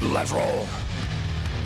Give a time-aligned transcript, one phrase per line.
[0.00, 0.66] Let's roll.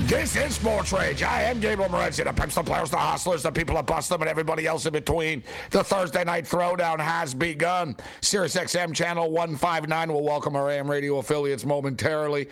[0.01, 1.23] This is Sports Rage.
[1.23, 4.23] I am Gabriel Morency, the pimps, the players, the hustlers, the people that bust them,
[4.23, 5.45] and everybody else in between.
[5.71, 7.95] The Thursday night throwdown has begun.
[8.23, 12.49] Sirius XM channel 159 will welcome our AM radio affiliates momentarily.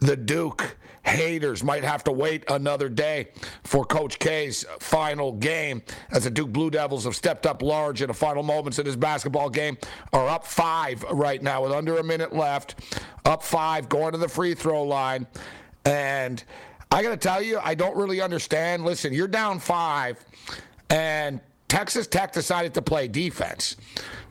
[0.00, 3.28] The Duke haters might have to wait another day
[3.62, 8.08] for Coach K's final game as the Duke Blue Devils have stepped up large in
[8.08, 9.76] the final moments of this basketball game.
[10.12, 12.76] Are up five right now with under a minute left.
[13.24, 15.26] Up five, going to the free throw line.
[15.84, 16.42] And
[16.90, 18.84] I got to tell you, I don't really understand.
[18.84, 20.24] Listen, you're down five,
[20.90, 23.76] and Texas Tech decided to play defense.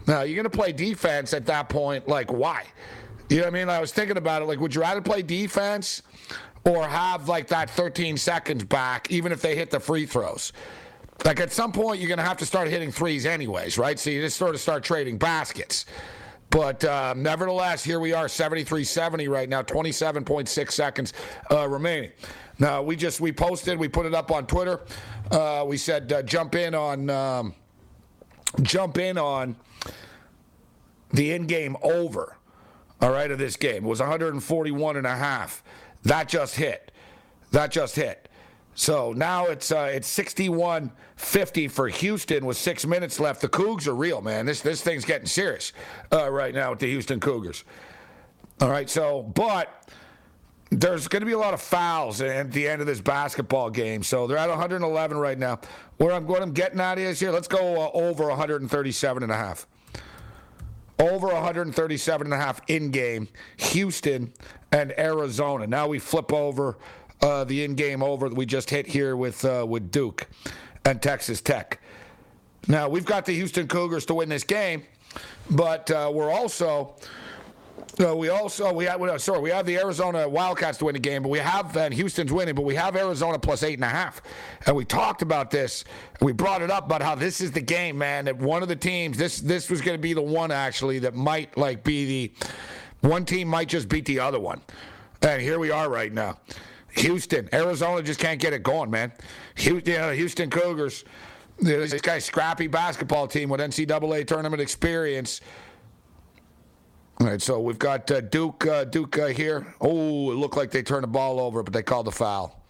[0.07, 2.07] Now, you're going to play defense at that point.
[2.07, 2.65] Like, why?
[3.29, 3.69] You know what I mean?
[3.69, 4.45] I was thinking about it.
[4.45, 6.03] Like, would you rather play defense
[6.65, 10.53] or have like that 13 seconds back, even if they hit the free throws?
[11.25, 13.99] Like, at some point, you're going to have to start hitting threes, anyways, right?
[13.99, 15.85] So you just sort of start trading baskets.
[16.49, 21.13] But uh, nevertheless, here we are, 73-70 right now, 27.6 seconds
[21.49, 22.11] uh, remaining.
[22.59, 24.81] Now we just we posted, we put it up on Twitter.
[25.31, 27.55] Uh, we said uh, jump in on um,
[28.61, 29.55] jump in on
[31.11, 32.37] the in-game over.
[33.01, 35.63] All right, of this game it was 141 and a half.
[36.03, 36.91] That just hit.
[37.51, 38.29] That just hit.
[38.75, 43.41] So now it's uh, it's 61-50 for Houston with six minutes left.
[43.41, 44.45] The Cougs are real, man.
[44.45, 45.73] This this thing's getting serious
[46.11, 47.63] uh, right now with the Houston Cougars.
[48.61, 49.87] All right, so but
[50.71, 54.01] there's going to be a lot of fouls at the end of this basketball game.
[54.01, 55.59] So they're at 111 right now.
[55.97, 57.31] Where I'm what I'm getting at is here.
[57.31, 59.67] Let's go uh, over 137 and a half.
[60.99, 63.27] Over 137 and a half in game.
[63.57, 64.31] Houston
[64.71, 65.67] and Arizona.
[65.67, 66.77] Now we flip over
[67.21, 70.27] uh, the in-game over that we just hit here with uh, with Duke
[70.85, 71.79] and Texas Tech.
[72.67, 74.83] Now we've got the Houston Cougars to win this game,
[75.49, 76.95] but uh, we're also
[77.99, 81.21] uh, we also we have sorry we have the Arizona Wildcats to win the game,
[81.21, 84.21] but we have and Houston's winning, but we have Arizona plus eight and a half,
[84.65, 85.83] and we talked about this.
[86.19, 88.25] We brought it up about how this is the game, man.
[88.25, 91.13] That one of the teams this this was going to be the one actually that
[91.13, 92.47] might like be the
[93.07, 94.61] one team might just beat the other one,
[95.21, 96.39] and here we are right now.
[96.95, 99.11] Houston, Arizona just can't get it going, man.
[99.55, 101.05] Houston, you know, Houston Cougars,
[101.59, 105.41] this guy's scrappy basketball team with NCAA tournament experience.
[107.23, 109.73] All right, so we've got uh, Duke, uh, Duke uh, here.
[109.79, 112.61] Oh, it looked like they turned the ball over, but they called the foul.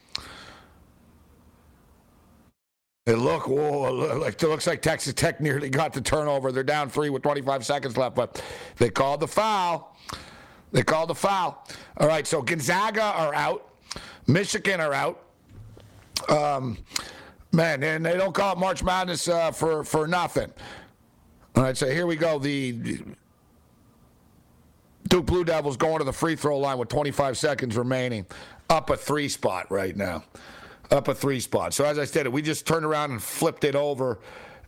[3.08, 6.52] It look, whoa, like it looks like Texas Tech nearly got the turnover.
[6.52, 8.44] They're down three with 25 seconds left, but
[8.78, 9.98] they called the foul.
[10.72, 11.68] They called the foul.
[11.98, 13.74] All right, so Gonzaga are out.
[14.28, 15.20] Michigan are out.
[16.30, 16.78] Um,
[17.52, 20.54] man, and they don't call it March Madness uh, for for nothing.
[21.56, 22.38] All right, so here we go.
[22.38, 23.02] The
[25.10, 28.26] Duke Blue Devils going to the free throw line with 25 seconds remaining,
[28.70, 30.24] up a three spot right now,
[30.92, 31.74] up a three spot.
[31.74, 34.20] So as I said, we just turned around and flipped it over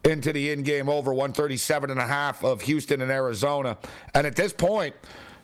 [0.04, 3.78] into the in-game over 137 and a half of Houston and Arizona,
[4.14, 4.94] and at this point,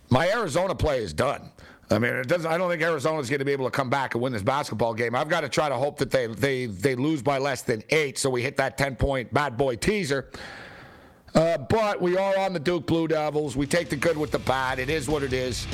[0.09, 1.51] my Arizona play is done.
[1.91, 2.49] I mean, it doesn't.
[2.49, 4.93] I don't think Arizona's going to be able to come back and win this basketball
[4.93, 5.13] game.
[5.13, 8.17] I've got to try to hope that they they they lose by less than eight,
[8.17, 10.29] so we hit that ten point bad boy teaser.
[11.33, 13.55] Uh, but we are on the Duke Blue Devils.
[13.55, 14.79] We take the good with the bad.
[14.79, 15.65] It is what it is.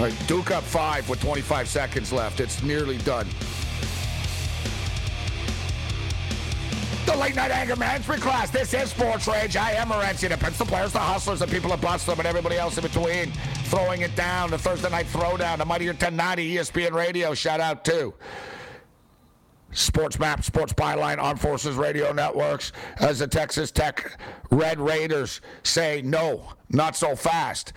[0.00, 2.40] All right, Duke up five with 25 seconds left.
[2.40, 3.28] It's nearly done.
[7.06, 8.50] The late night anger management class.
[8.50, 9.56] This is Sports Rage.
[9.56, 10.28] I am Morency.
[10.28, 12.82] The pimps, the players, the hustlers, the people that bust them, and everybody else in
[12.82, 13.30] between.
[13.66, 14.50] Throwing it down.
[14.50, 15.58] The Thursday night throwdown.
[15.58, 17.34] The Mightier 1090 ESPN Radio.
[17.34, 18.14] Shout out to
[19.74, 24.18] Sports Map, Sports Byline, Armed Forces Radio Networks, as the Texas Tech
[24.50, 27.72] Red Raiders say, no, not so fast.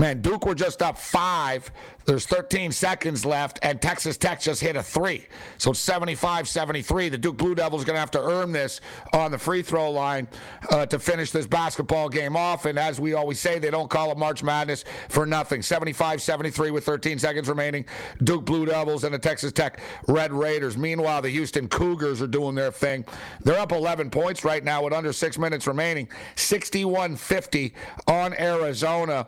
[0.00, 1.70] Man, Duke were just up five.
[2.06, 5.26] There's 13 seconds left, and Texas Tech just hit a three.
[5.58, 7.10] So it's 75 73.
[7.10, 8.80] The Duke Blue Devils are going to have to earn this
[9.12, 10.26] on the free throw line
[10.70, 12.64] uh, to finish this basketball game off.
[12.64, 15.60] And as we always say, they don't call it March Madness for nothing.
[15.60, 17.84] 75 73 with 13 seconds remaining.
[18.24, 20.78] Duke Blue Devils and the Texas Tech Red Raiders.
[20.78, 23.04] Meanwhile, the Houston Cougars are doing their thing.
[23.44, 26.08] They're up 11 points right now with under six minutes remaining.
[26.36, 27.74] 61 50
[28.06, 29.26] on Arizona.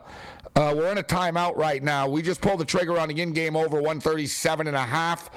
[0.55, 2.07] Uh, we're in a timeout right now.
[2.07, 5.31] We just pulled the trigger on the in-game over 137 and a half.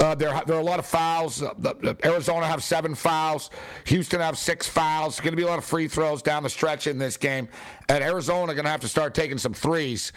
[0.00, 1.42] Uh, there, there are a lot of fouls.
[1.42, 3.50] Uh, Arizona have seven fouls.
[3.84, 5.20] Houston have six fouls.
[5.20, 7.46] Going to be a lot of free throws down the stretch in this game.
[7.88, 10.12] And Arizona going to have to start taking some threes.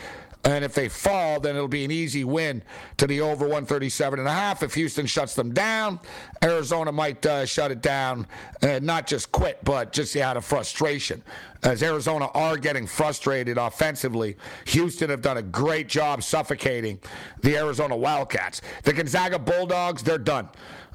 [0.46, 2.62] And if they fall, then it'll be an easy win
[2.98, 4.62] to the over 137 and a half.
[4.62, 6.00] If Houston shuts them down,
[6.44, 8.28] Arizona might uh, shut it down,
[8.62, 11.24] uh, not just quit, but just out of frustration.
[11.64, 17.00] As Arizona are getting frustrated offensively, Houston have done a great job suffocating
[17.42, 18.62] the Arizona Wildcats.
[18.84, 20.48] The Gonzaga Bulldogs, they're done.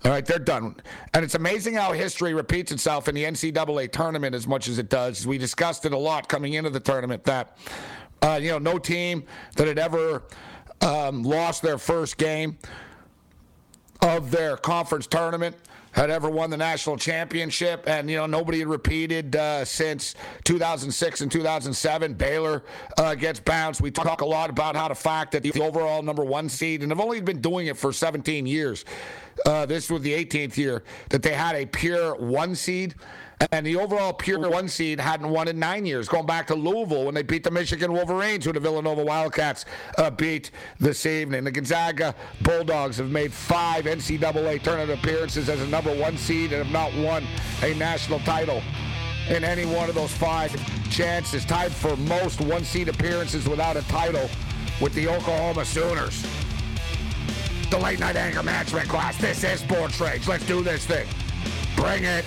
[0.04, 0.76] All right, they're done.
[1.12, 4.88] And it's amazing how history repeats itself in the NCAA tournament as much as it
[4.88, 5.26] does.
[5.26, 7.58] We discussed it a lot coming into the tournament that
[8.22, 9.24] uh, you know, no team
[9.56, 10.22] that had ever
[10.80, 12.58] um, lost their first game
[14.02, 15.56] of their conference tournament
[15.92, 20.14] had ever won the national championship, and you know nobody had repeated uh, since
[20.44, 22.14] 2006 and 2007.
[22.14, 22.62] Baylor
[22.96, 23.80] uh, gets bounced.
[23.80, 26.90] We talk a lot about how the fact that the overall number one seed, and
[26.90, 28.84] they've only been doing it for 17 years.
[29.46, 32.94] Uh, this was the 18th year that they had a pure one seed.
[33.52, 37.06] And the overall pure one seed hadn't won in nine years, going back to Louisville
[37.06, 39.64] when they beat the Michigan Wolverines, who the Villanova Wildcats
[39.96, 41.44] uh, beat this evening.
[41.44, 46.62] The Gonzaga Bulldogs have made five NCAA tournament appearances as a number one seed and
[46.62, 47.26] have not won
[47.62, 48.62] a national title
[49.30, 50.54] in any one of those five
[50.90, 51.46] chances.
[51.46, 54.28] Tied for most one seed appearances without a title
[54.82, 56.26] with the Oklahoma Sooners.
[57.70, 59.16] The late night anger management class.
[59.16, 60.28] This is Sports Rage.
[60.28, 61.06] Let's do this thing.
[61.74, 62.26] Bring it.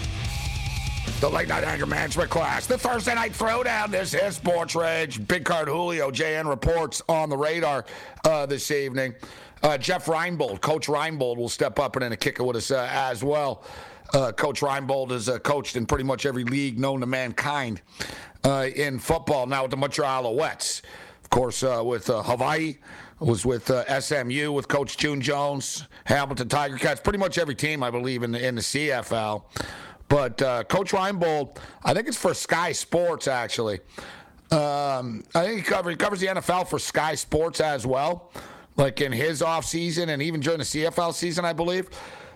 [1.21, 3.91] the late night anger management class, the Thursday night throwdown.
[3.91, 5.25] This is Sports Rage.
[5.27, 7.85] Big Card Julio, JN reports on the radar
[8.25, 9.13] uh, this evening.
[9.61, 12.89] Uh, Jeff Reinbold, Coach Reinbold, will step up and then a kicker with us uh,
[12.91, 13.63] as well.
[14.15, 17.83] Uh, Coach Reinbold has uh, coached in pretty much every league known to mankind
[18.43, 19.45] uh, in football.
[19.45, 20.81] Now with the Montreal Alouettes,
[21.23, 22.77] of course, with Hawaii
[23.19, 27.83] was with uh, SMU with Coach June Jones, Hamilton Tiger Cats, pretty much every team
[27.83, 29.43] I believe in the in the CFL.
[30.11, 33.79] But uh, Coach Reinbold, I think it's for Sky Sports actually.
[34.51, 38.33] Um, I think he, cover, he covers the NFL for Sky Sports as well,
[38.75, 41.89] like in his off season and even during the CFL season, I believe.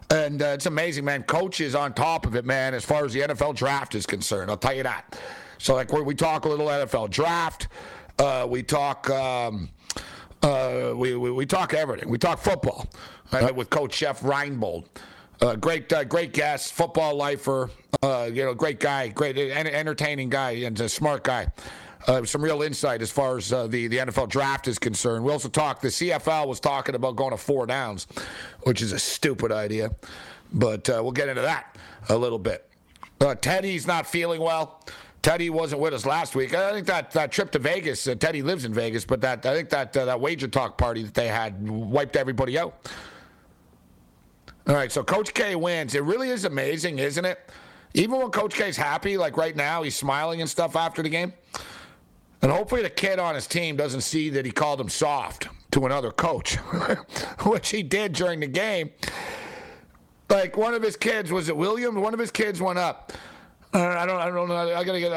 [0.10, 1.24] And uh, it's amazing, man.
[1.24, 4.50] Coach is on top of it, man, as far as the NFL draft is concerned.
[4.50, 5.20] I'll tell you that.
[5.58, 7.68] So, like, we talk a little NFL draft.
[8.18, 9.10] Uh, we talk.
[9.10, 9.70] Um,
[10.42, 12.08] uh, we, we, we talk everything.
[12.08, 12.88] We talk football
[13.34, 14.86] right, with Coach Jeff Reinbold.
[15.42, 17.70] Uh, great, uh, great guest, football lifer.
[18.02, 21.48] Uh, you know, great guy, great, entertaining guy, and a smart guy.
[22.08, 25.26] Uh, some real insight as far as uh, the the NFL draft is concerned.
[25.26, 25.82] We also talked.
[25.82, 28.08] The CFL was talking about going to four downs,
[28.64, 29.90] which is a stupid idea,
[30.54, 31.76] but uh, we'll get into that
[32.10, 32.70] a little bit.
[33.42, 34.84] Teddy's not feeling well.
[35.24, 36.54] Teddy wasn't with us last week.
[36.54, 38.08] I think that, that trip to Vegas.
[38.20, 41.28] Teddy lives in Vegas, but that I think that that wager talk party that they
[41.28, 42.88] had wiped everybody out.
[44.68, 45.96] All right, so Coach K wins.
[45.96, 47.40] It really is amazing, isn't it?
[47.94, 51.34] Even when Coach K's happy, like right now, he's smiling and stuff after the game.
[52.42, 55.86] And hopefully the kid on his team doesn't see that he called him soft to
[55.86, 56.56] another coach,
[57.46, 58.92] which he did during the game.
[60.30, 62.02] Like one of his kids, was it William?
[62.02, 63.14] One of his kids went up
[63.76, 64.56] uh, I don't, I don't know.
[64.56, 65.12] I gotta get.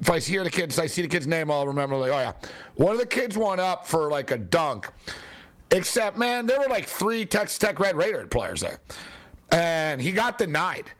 [0.00, 1.96] If I hear the kids, I see the kid's name, I'll remember.
[1.96, 2.32] Like, oh yeah,
[2.76, 4.88] one of the kids went up for like a dunk.
[5.70, 8.80] Except, man, there were like three Texas Tech Red Raider players there,
[9.50, 10.90] and he got denied.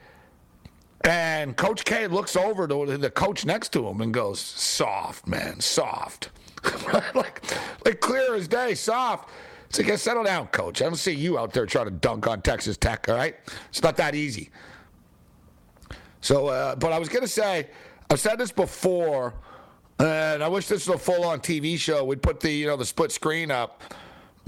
[1.02, 5.60] And Coach K looks over to the coach next to him and goes, "Soft, man,
[5.60, 6.30] soft."
[7.14, 7.42] like,
[7.84, 9.30] like clear as day, soft.
[9.68, 10.80] It's like, settle down, coach.
[10.80, 13.36] I don't see you out there trying to dunk on Texas Tech, all right?
[13.68, 14.50] It's not that easy.
[16.20, 17.68] So, uh, but I was going to say,
[18.10, 19.34] I've said this before,
[19.98, 22.04] and I wish this was a full-on TV show.
[22.04, 23.82] We'd put the, you know, the split screen up.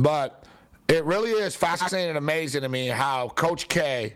[0.00, 0.44] But
[0.88, 4.14] it really is fascinating and amazing to me how Coach K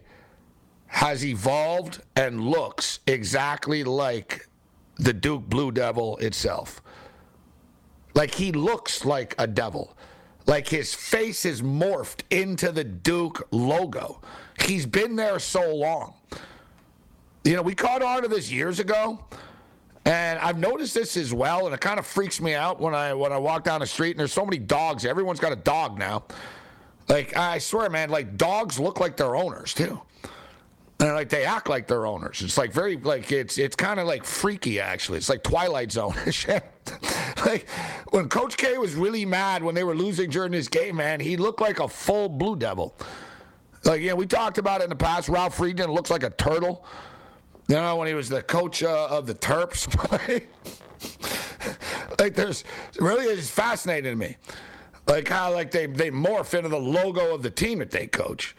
[0.87, 4.49] has evolved and looks exactly like
[4.97, 6.81] the Duke Blue Devil itself.
[8.14, 9.97] Like he looks like a devil.
[10.47, 14.23] Like his face is morphed into the Duke logo.
[14.62, 16.14] He's been there so long.
[17.45, 19.23] You know, we caught on to this years ago.
[20.07, 23.15] And I've noticed this as well, and it kind of freaks me out when I
[23.15, 25.07] when I walk down the street and there's so many dogs.
[25.07, 26.25] Everyone's got a dog now.
[27.09, 30.01] Like I swear, man, like dogs look like their owners too.
[31.01, 32.43] And like they act like their owners.
[32.43, 35.19] It's like very like it's it's kind of like freaky actually.
[35.19, 36.65] It's like Twilight Zone shit.
[37.45, 37.69] like
[38.11, 41.37] when Coach K was really mad when they were losing during this game, man, he
[41.39, 42.95] looked like a full blue devil.
[43.85, 45.29] Like yeah, we talked about it in the past.
[45.31, 46.85] Ralph Friedgen looks like a turtle.
[47.68, 49.88] You know when he was the coach uh, of the Terps.
[52.21, 52.64] like there's
[53.00, 54.37] really it's fascinating to me.
[55.06, 58.54] Like how like they they morph into the logo of the team that they coach.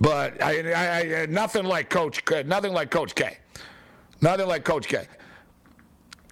[0.00, 3.36] But I, I, I, nothing like Coach, nothing like Coach K,
[4.22, 5.06] nothing like Coach K.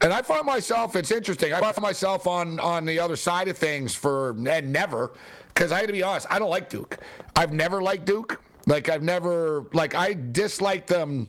[0.01, 1.53] And I find myself, it's interesting.
[1.53, 5.13] I find myself on on the other side of things for and never,
[5.49, 6.99] because I got to be honest, I don't like Duke.
[7.37, 8.41] I've never liked Duke.
[8.67, 11.29] Like I've never like I dislike them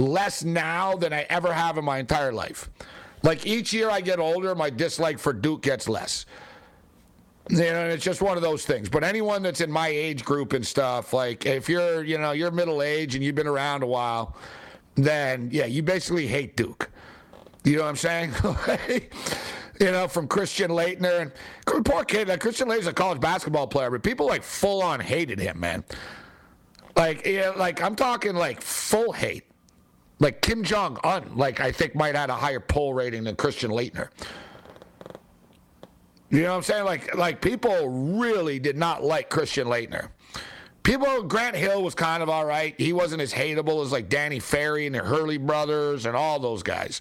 [0.00, 2.68] less now than I ever have in my entire life.
[3.22, 6.26] Like each year I get older, my dislike for Duke gets less.
[7.48, 8.88] You know, it's just one of those things.
[8.88, 12.50] But anyone that's in my age group and stuff, like if you're, you know, you're
[12.50, 14.36] middle age and you've been around a while,
[14.94, 16.90] then yeah, you basically hate Duke.
[17.64, 18.32] You know what I'm saying?
[19.80, 21.22] you know, from Christian Laettner
[21.66, 22.28] and poor kid.
[22.28, 25.84] Like Christian Laettner's a college basketball player, but people like full on hated him, man.
[26.96, 29.49] Like, yeah, like I'm talking like full hate.
[30.20, 33.36] Like Kim Jong Un, like I think might have had a higher poll rating than
[33.36, 34.10] Christian Laettner.
[36.30, 36.84] You know what I'm saying?
[36.84, 40.10] Like, like people really did not like Christian Laettner.
[40.82, 42.74] People, Grant Hill was kind of all right.
[42.78, 46.62] He wasn't as hateable as like Danny Ferry and the Hurley brothers and all those
[46.62, 47.00] guys.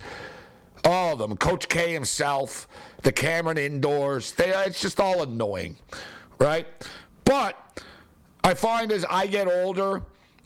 [0.83, 1.37] All of them.
[1.37, 2.67] Coach K himself,
[3.03, 4.31] the Cameron indoors.
[4.31, 5.77] They, it's just all annoying,
[6.39, 6.67] right?
[7.25, 7.83] But
[8.43, 10.01] I find as I get older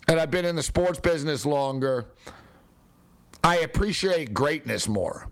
[0.08, 2.08] and I've been in the sports business longer,
[3.44, 5.28] I appreciate greatness more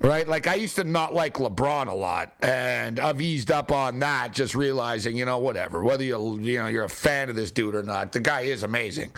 [0.00, 0.26] right?
[0.26, 4.32] Like I used to not like LeBron a lot, and I've eased up on that,
[4.32, 7.74] just realizing, you know, whatever, whether you you know you're a fan of this dude
[7.74, 9.12] or not, the guy is amazing,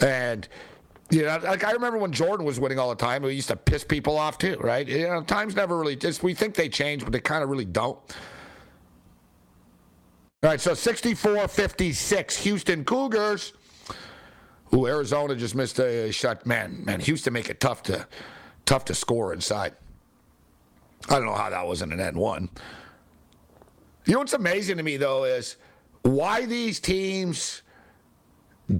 [0.00, 0.48] and.
[1.08, 3.54] You know, like I remember when Jordan was winning all the time, we used to
[3.54, 4.84] piss people off too, right?
[4.84, 7.64] You know, times never really just we think they change, but they kind of really
[7.64, 7.96] don't.
[10.42, 13.52] All right, so 64-56, Houston Cougars.
[14.70, 16.44] Who Arizona just missed a shot.
[16.44, 18.06] Man, man, Houston make it tough to
[18.64, 19.74] tough to score inside.
[21.08, 22.48] I don't know how that wasn't an N one.
[24.06, 25.56] You know what's amazing to me though is
[26.02, 27.62] why these teams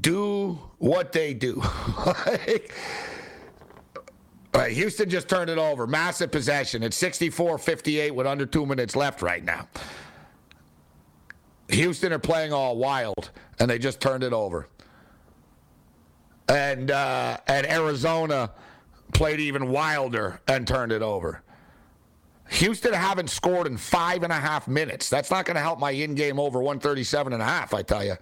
[0.00, 1.62] do what they do.
[2.06, 2.72] like,
[4.54, 5.86] right, Houston just turned it over.
[5.86, 6.82] Massive possession.
[6.82, 9.68] It's 64 58 with under two minutes left right now.
[11.68, 14.68] Houston are playing all wild, and they just turned it over.
[16.48, 18.50] And uh, and Arizona
[19.12, 21.42] played even wilder and turned it over.
[22.48, 25.08] Houston haven't scored in five and a half minutes.
[25.08, 28.04] That's not going to help my in game over 137 and a half, I tell
[28.04, 28.16] you.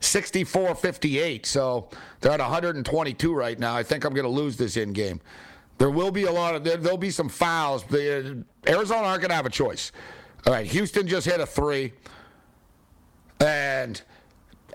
[0.00, 1.46] 64 58.
[1.46, 1.88] So
[2.20, 3.76] they're at 122 right now.
[3.76, 5.20] I think I'm going to lose this in game.
[5.78, 7.84] There will be a lot of, there, will be some fouls.
[7.84, 9.92] The, Arizona aren't going to have a choice.
[10.46, 11.92] All right, Houston just hit a three.
[13.40, 14.00] And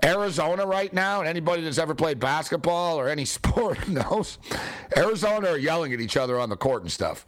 [0.04, 4.38] Arizona right now, and anybody that's ever played basketball or any sport knows,
[4.96, 7.26] Arizona are yelling at each other on the court and stuff.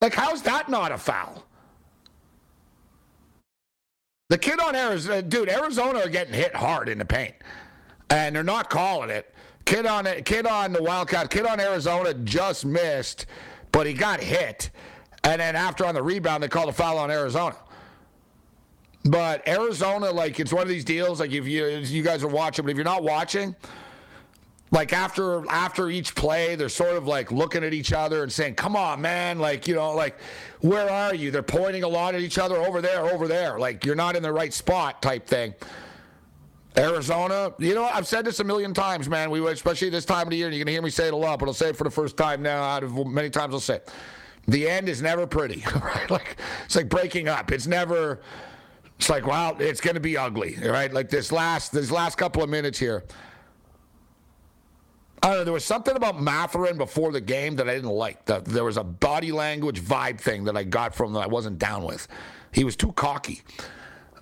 [0.00, 1.44] Like, how's that not a foul?
[4.28, 7.34] The kid on Arizona, uh, dude, Arizona are getting hit hard in the paint,
[8.10, 9.34] and they're not calling it.
[9.64, 13.26] Kid on kid on the Wildcat, kid on Arizona just missed,
[13.72, 14.70] but he got hit,
[15.24, 17.56] and then after on the rebound, they called a foul on Arizona.
[19.08, 21.20] But Arizona, like, it's one of these deals.
[21.20, 23.54] Like, if you you guys are watching, but if you're not watching,
[24.70, 28.54] like after after each play, they're sort of like looking at each other and saying,
[28.54, 29.38] "Come on, man!
[29.38, 30.18] Like you know, like
[30.60, 33.58] where are you?" They're pointing a lot at each other over there, over there.
[33.58, 35.54] Like you're not in the right spot, type thing.
[36.76, 39.30] Arizona, you know, I've said this a million times, man.
[39.30, 41.16] We especially this time of the year, and you're gonna hear me say it a
[41.16, 42.62] lot, but I'll say it for the first time now.
[42.62, 43.90] Out of many times, I'll say it.
[44.48, 46.10] The end is never pretty, right?
[46.10, 46.36] Like
[46.66, 47.52] it's like breaking up.
[47.52, 48.20] It's never.
[48.98, 50.92] It's like, wow, it's gonna be ugly, right?
[50.92, 53.04] Like this last this last couple of minutes here.
[55.22, 55.44] I don't know.
[55.44, 58.24] There was something about Mathurin before the game that I didn't like.
[58.24, 61.58] The, there was a body language vibe thing that I got from that I wasn't
[61.58, 62.06] down with.
[62.52, 63.42] He was too cocky.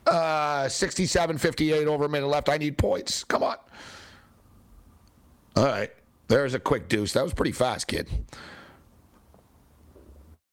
[0.06, 2.48] Uh, 67 58 over a minute left.
[2.48, 3.24] I need points.
[3.24, 3.56] Come on.
[5.56, 5.90] All right.
[6.28, 7.12] There's a quick deuce.
[7.12, 8.08] That was pretty fast, kid.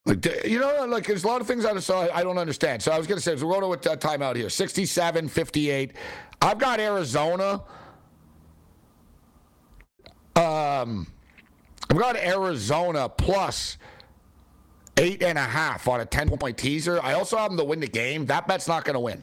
[0.06, 2.82] Like, you know, like there's a lot of things I, so I don't understand.
[2.82, 5.92] So I was going to say, we're going to a timeout here 67 58.
[6.42, 7.62] I've got Arizona.
[10.36, 11.06] Um,
[11.88, 13.78] I've got Arizona plus
[14.98, 17.00] eight and a half on a 10 point teaser.
[17.02, 18.26] I also have them to win the game.
[18.26, 19.22] That bet's not going to win.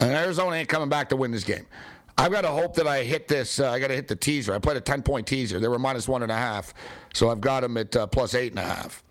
[0.00, 1.66] And Arizona ain't coming back to win this game.
[2.18, 3.60] I've got to hope that I hit this.
[3.60, 4.54] Uh, I got to hit the teaser.
[4.54, 5.60] I played a 10 point teaser.
[5.60, 6.72] They were minus one and a half.
[7.12, 9.02] So I've got them at uh, plus eight and a half.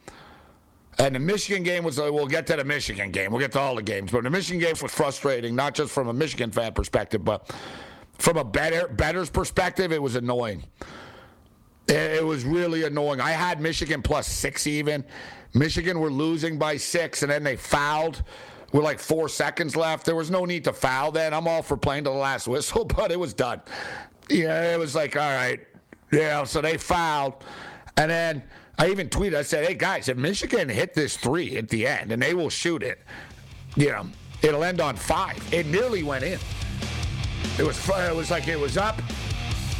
[0.98, 3.32] And the Michigan game was, uh, we'll get to the Michigan game.
[3.32, 4.12] We'll get to all the games.
[4.12, 7.54] But the Michigan game was frustrating, not just from a Michigan fan perspective, but
[8.18, 10.64] from a better, better's perspective, it was annoying.
[11.88, 13.20] It was really annoying.
[13.20, 15.04] I had Michigan plus six even.
[15.54, 18.24] Michigan were losing by six, and then they fouled
[18.72, 20.06] with like four seconds left.
[20.06, 21.34] There was no need to foul then.
[21.34, 23.62] I'm all for playing to the last whistle, but it was done.
[24.30, 25.60] Yeah, it was like, all right.
[26.12, 27.36] Yeah, so they fouled.
[27.98, 28.44] And then
[28.78, 32.12] I even tweeted, I said, hey, guys, if Michigan hit this three at the end
[32.12, 33.00] and they will shoot it,
[33.76, 34.08] you know,
[34.42, 35.42] it'll end on five.
[35.54, 36.40] It nearly went in.
[37.58, 39.02] It was, it was like it was up.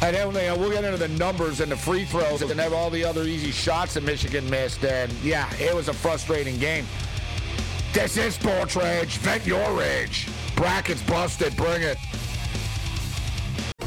[0.02, 3.04] And then we'll get into the numbers and the free throws and have all the
[3.04, 4.84] other easy shots that Michigan missed.
[4.84, 6.86] And yeah, it was a frustrating game.
[7.92, 9.16] This is Sports Rage.
[9.18, 10.28] Vent your rage.
[10.54, 11.56] Brackets busted.
[11.56, 11.96] Bring it.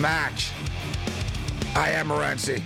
[0.00, 0.50] Match.
[1.76, 2.62] I am Morency.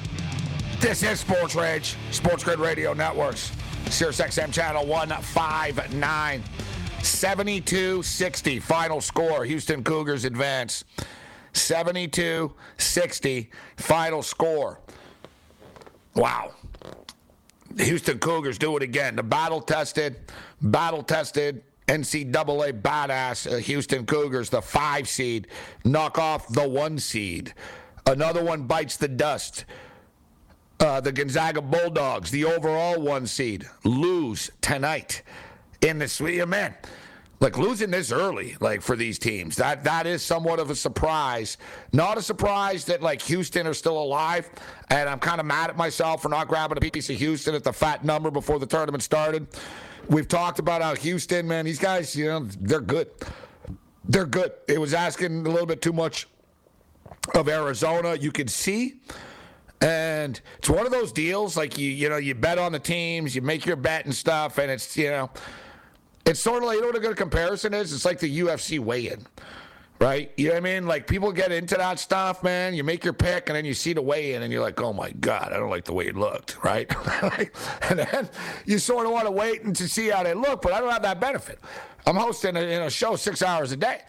[0.80, 3.50] This is Sports Rage, Sports Grid Radio Networks,
[3.90, 6.44] Sirius XM Channel 159.
[7.02, 9.44] 72 60, final score.
[9.44, 10.84] Houston Cougars advance.
[11.52, 14.80] 72 60, final score.
[16.14, 16.52] Wow.
[17.76, 19.16] Houston Cougars do it again.
[19.16, 20.16] The battle tested,
[20.62, 25.48] battle tested NCAA badass uh, Houston Cougars, the five seed,
[25.84, 27.54] knock off the one seed.
[28.06, 29.64] Another one bites the dust.
[30.80, 35.22] Uh, the Gonzaga Bulldogs, the overall one seed, lose tonight
[35.80, 36.74] in the sweet man.
[37.40, 41.58] Like losing this early, like for these teams, that that is somewhat of a surprise.
[41.92, 44.48] Not a surprise that like Houston are still alive,
[44.88, 47.62] and I'm kind of mad at myself for not grabbing a piece of Houston at
[47.62, 49.46] the fat number before the tournament started.
[50.08, 53.10] We've talked about how Houston, man, these guys, you know, they're good.
[54.04, 54.52] They're good.
[54.68, 56.26] It was asking a little bit too much
[57.34, 58.14] of Arizona.
[58.14, 59.00] You can see.
[59.80, 63.34] And it's one of those deals like you you know you bet on the teams,
[63.34, 65.30] you make your bet and stuff, and it's you know
[66.24, 67.92] it's sort of like you know what a good comparison is.
[67.92, 69.26] It's like the UFC weigh-in,
[70.00, 70.32] right?
[70.36, 70.86] You know what I mean?
[70.86, 72.74] Like people get into that stuff, man.
[72.74, 75.10] You make your pick, and then you see the weigh-in, and you're like, oh my
[75.12, 76.90] god, I don't like the way it looked, right?
[77.88, 78.28] and then
[78.66, 80.90] you sort of want to wait and to see how they look, but I don't
[80.90, 81.58] have that benefit.
[82.06, 84.02] I'm hosting a, you know, show six hours a day.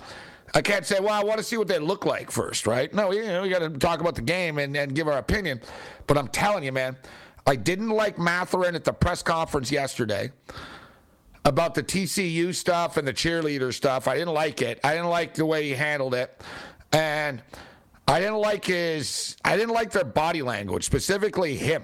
[0.54, 2.94] I can't say, well, I want to see what they look like first, right?
[2.94, 5.60] No, you know, we got to talk about the game and, and give our opinion.
[6.08, 6.96] But I'm telling you, man,
[7.46, 10.32] I didn't like Mathurin at the press conference yesterday
[11.46, 14.08] about the TCU stuff and the cheerleader stuff.
[14.08, 14.80] I didn't like it.
[14.84, 16.42] I didn't like the way he handled it.
[16.92, 17.42] And
[18.08, 21.84] I didn't like his I didn't like their body language, specifically him.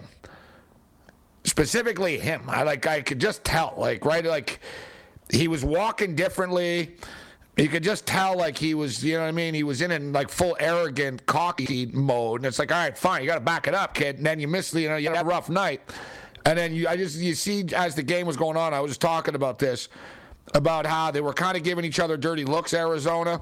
[1.44, 2.44] Specifically him.
[2.48, 4.60] I like I could just tell, like right like
[5.32, 6.96] he was walking differently.
[7.58, 9.54] You could just tell, like he was, you know what I mean.
[9.54, 13.22] He was in in like full arrogant, cocky mode, and it's like, all right, fine,
[13.22, 14.18] you got to back it up, kid.
[14.18, 15.82] And then you miss, the you know, you had a rough night.
[16.46, 18.92] And then you, I just, you see, as the game was going on, I was
[18.92, 19.90] just talking about this,
[20.54, 23.42] about how they were kind of giving each other dirty looks, Arizona,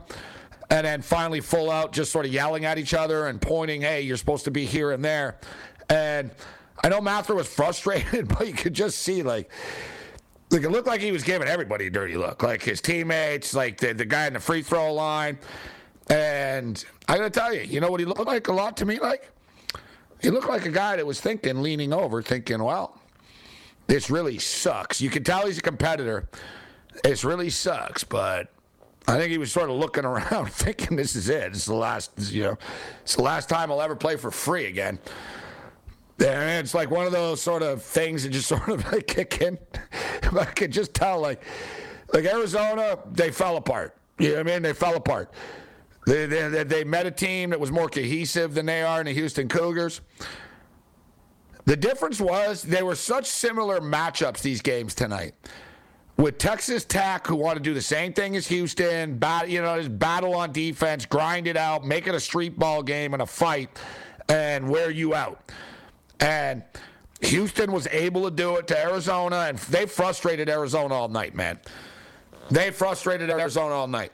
[0.69, 4.01] and then finally full out, just sort of yelling at each other and pointing, hey,
[4.01, 5.37] you're supposed to be here and there.
[5.89, 6.31] And
[6.83, 9.49] I know Mather was frustrated, but you could just see, like,
[10.51, 13.77] like it looked like he was giving everybody a dirty look, like his teammates, like
[13.77, 15.37] the, the guy in the free throw line.
[16.09, 18.99] And I gotta tell you, you know what he looked like a lot to me
[18.99, 19.31] like?
[20.21, 22.99] He looked like a guy that was thinking, leaning over, thinking, well,
[23.87, 25.01] this really sucks.
[25.01, 26.29] You can tell he's a competitor.
[27.03, 28.51] This really sucks, but
[29.07, 31.51] I think he was sort of looking around, thinking, this is it.
[31.53, 32.57] It's the last, you know,
[33.01, 34.99] it's the last time I'll ever play for free again.
[36.19, 39.41] And it's like one of those sort of things that just sort of like kick
[39.41, 39.57] in.
[40.37, 41.41] I could just tell, like,
[42.13, 43.95] like Arizona, they fell apart.
[44.17, 44.61] You know what I mean?
[44.63, 45.31] They fell apart.
[46.05, 49.13] They, they, they met a team that was more cohesive than they are in the
[49.13, 50.01] Houston Cougars.
[51.65, 55.35] The difference was they were such similar matchups these games tonight.
[56.17, 59.77] With Texas Tech, who want to do the same thing as Houston, bat, you know,
[59.77, 63.25] just battle on defense, grind it out, make it a street ball game and a
[63.25, 63.69] fight,
[64.27, 65.51] and wear you out.
[66.19, 66.63] And
[67.21, 71.59] Houston was able to do it to Arizona, and they frustrated Arizona all night, man.
[72.49, 74.11] They frustrated Arizona all night.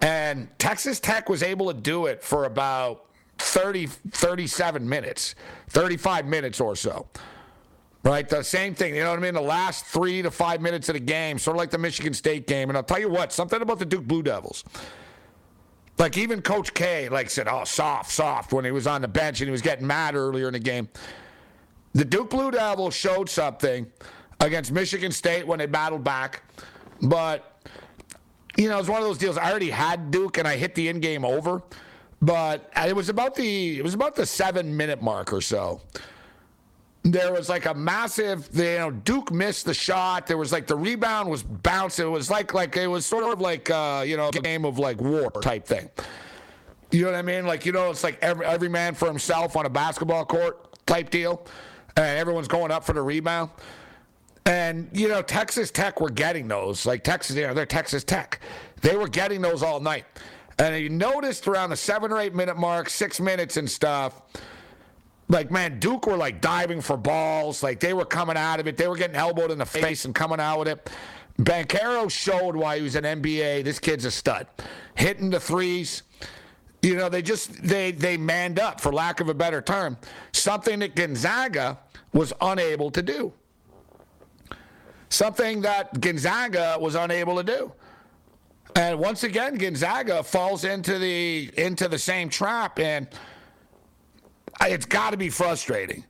[0.00, 3.06] And Texas Tech was able to do it for about
[3.38, 5.34] 30, 37 minutes,
[5.68, 7.06] 35 minutes or so.
[8.04, 8.28] Right?
[8.28, 8.94] The same thing.
[8.94, 9.34] You know what I mean?
[9.34, 12.46] The last three to five minutes of the game, sort of like the Michigan State
[12.46, 12.70] game.
[12.70, 14.64] And I'll tell you what, something about the Duke Blue Devils.
[15.98, 19.40] Like even Coach K, like said, oh, soft, soft when he was on the bench
[19.40, 20.88] and he was getting mad earlier in the game.
[21.92, 23.86] The Duke Blue Devils showed something
[24.40, 26.42] against Michigan State when they battled back.
[27.02, 27.57] But
[28.58, 29.38] you know, it's one of those deals.
[29.38, 31.62] I already had Duke and I hit the in game over,
[32.20, 35.80] but it was about the it was about the seven minute mark or so.
[37.04, 40.26] There was like a massive, you know, Duke missed the shot.
[40.26, 42.06] There was like the rebound was bouncing.
[42.06, 45.00] It was like like it was sort of like uh, you know game of like
[45.00, 45.88] war type thing.
[46.90, 47.46] You know what I mean?
[47.46, 51.10] Like you know, it's like every every man for himself on a basketball court type
[51.10, 51.46] deal,
[51.96, 53.50] and everyone's going up for the rebound.
[54.48, 56.86] And, you know, Texas Tech were getting those.
[56.86, 58.40] Like Texas, you know, they're Texas Tech.
[58.80, 60.06] They were getting those all night.
[60.58, 64.22] And you noticed around the seven or eight minute mark, six minutes and stuff,
[65.28, 67.62] like, man, Duke were like diving for balls.
[67.62, 68.78] Like they were coming out of it.
[68.78, 70.90] They were getting elbowed in the face and coming out with it.
[71.38, 73.64] Banchero showed why he was an NBA.
[73.64, 74.46] This kid's a stud.
[74.94, 76.04] Hitting the threes.
[76.80, 79.98] You know, they just they they manned up, for lack of a better term.
[80.32, 81.78] Something that Gonzaga
[82.14, 83.34] was unable to do
[85.10, 87.72] something that Gonzaga was unable to do.
[88.76, 93.08] And once again, Gonzaga falls into the into the same trap, and
[94.60, 96.04] it's got to be frustrating,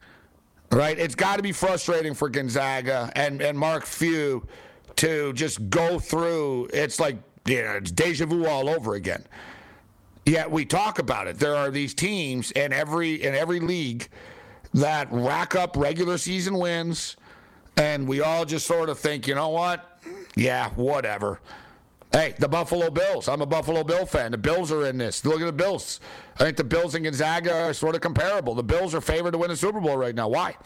[0.71, 0.99] right?
[0.99, 4.47] It's got to be frustrating for Gonzaga and and Mark Few
[4.97, 6.69] to just go through.
[6.73, 9.25] It's like you know, it's deja vu all over again.
[10.27, 11.39] Yet we talk about it.
[11.39, 14.09] There are these teams in every in every league
[14.75, 17.17] that rack up regular season wins
[17.79, 20.03] and we all just sort of think, you know what?
[20.35, 21.41] Yeah, whatever.
[22.13, 23.29] Hey, the Buffalo Bills.
[23.29, 24.33] I'm a Buffalo Bill fan.
[24.33, 25.25] The Bills are in this.
[25.25, 26.01] Look at the Bills.
[26.37, 28.55] I think the Bills and Gonzaga are sort of comparable.
[28.55, 30.29] The Bills are favored to win the Super Bowl right now.
[30.29, 30.57] Why?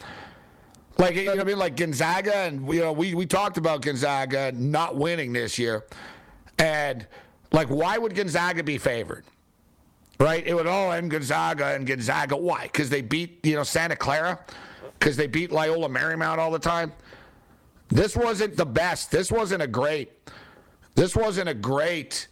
[0.98, 3.81] Like you know what I mean, like Gonzaga, and you know, we we talked about
[3.83, 5.85] Gonzaga not winning this year,
[6.59, 7.07] and
[7.51, 9.25] like, why would Gonzaga be favored?
[10.20, 10.46] Right?
[10.46, 12.37] It would all end Gonzaga and Gonzaga.
[12.37, 12.64] Why?
[12.64, 14.38] Because they beat you know Santa Clara
[15.03, 16.93] because they beat Loyola Marymount all the time.
[17.88, 19.11] This wasn't the best.
[19.11, 20.12] This wasn't a great.
[20.95, 22.29] This wasn't a great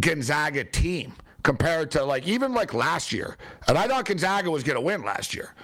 [0.00, 1.12] Gonzaga team
[1.42, 3.36] compared to like even like last year.
[3.68, 5.54] And I thought Gonzaga was going to win last year.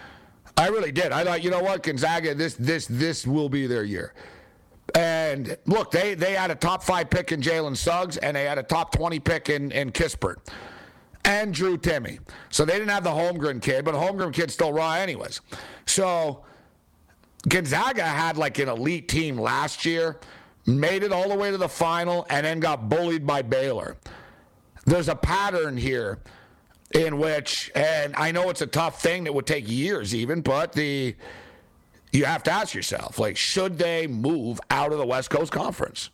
[0.59, 1.13] I really did.
[1.13, 4.13] I thought, you know what, Gonzaga, this this this will be their year.
[4.95, 8.59] And look, they they had a top five pick in Jalen Suggs, and they had
[8.59, 10.37] a top twenty pick in in Kispert
[11.25, 12.19] and Drew Timme.
[12.51, 15.41] So they didn't have the Holmgren kid, but Holmgren kid's still raw anyways.
[15.87, 16.45] So
[17.49, 20.19] Gonzaga had like an elite team last year,
[20.67, 23.97] made it all the way to the final, and then got bullied by Baylor.
[24.85, 26.19] There's a pattern here
[26.95, 30.73] in which, and I know it's a tough thing that would take years even, but
[30.73, 31.15] the
[32.13, 36.11] you have to ask yourself, like, should they move out of the West Coast Conference?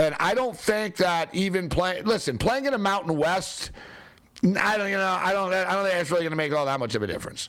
[0.00, 3.72] And I don't think that even playing, listen, playing in a Mountain West,
[4.44, 6.66] I don't, you know, I don't, I don't think that's really going to make all
[6.66, 7.48] that much of a difference.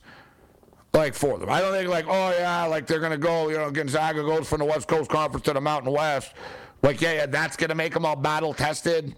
[0.93, 3.69] Like for them, I don't think like, oh yeah, like they're to go, you know,
[3.69, 6.33] Gonzaga goes from the West Coast Conference to the Mountain West.
[6.81, 9.15] Like, yeah, yeah that's to make them all battle tested.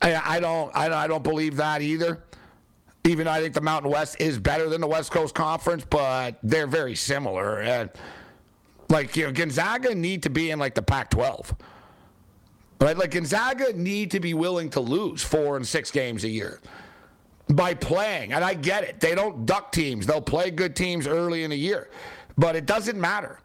[0.00, 2.22] I, don't I don't, I, I don't believe that either.
[3.04, 6.38] Even though I think the Mountain West is better than the West Coast Conference, but
[6.42, 7.60] they're very similar.
[7.60, 7.90] And
[8.88, 11.56] like, you know, Gonzaga need to be in like the Pac-12.
[12.80, 12.96] Right?
[12.96, 16.60] Like Gonzaga need to be willing to lose four and six games a year
[17.50, 18.32] by playing.
[18.32, 19.00] And I get it.
[19.00, 20.06] They don't duck teams.
[20.06, 21.90] They'll play good teams early in the year.
[22.36, 23.40] But it doesn't matter.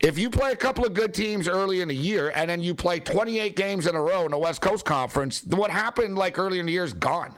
[0.00, 2.74] If you play a couple of good teams early in the year and then you
[2.74, 6.60] play 28 games in a row in the West Coast Conference, what happened like early
[6.60, 7.34] in the year is gone.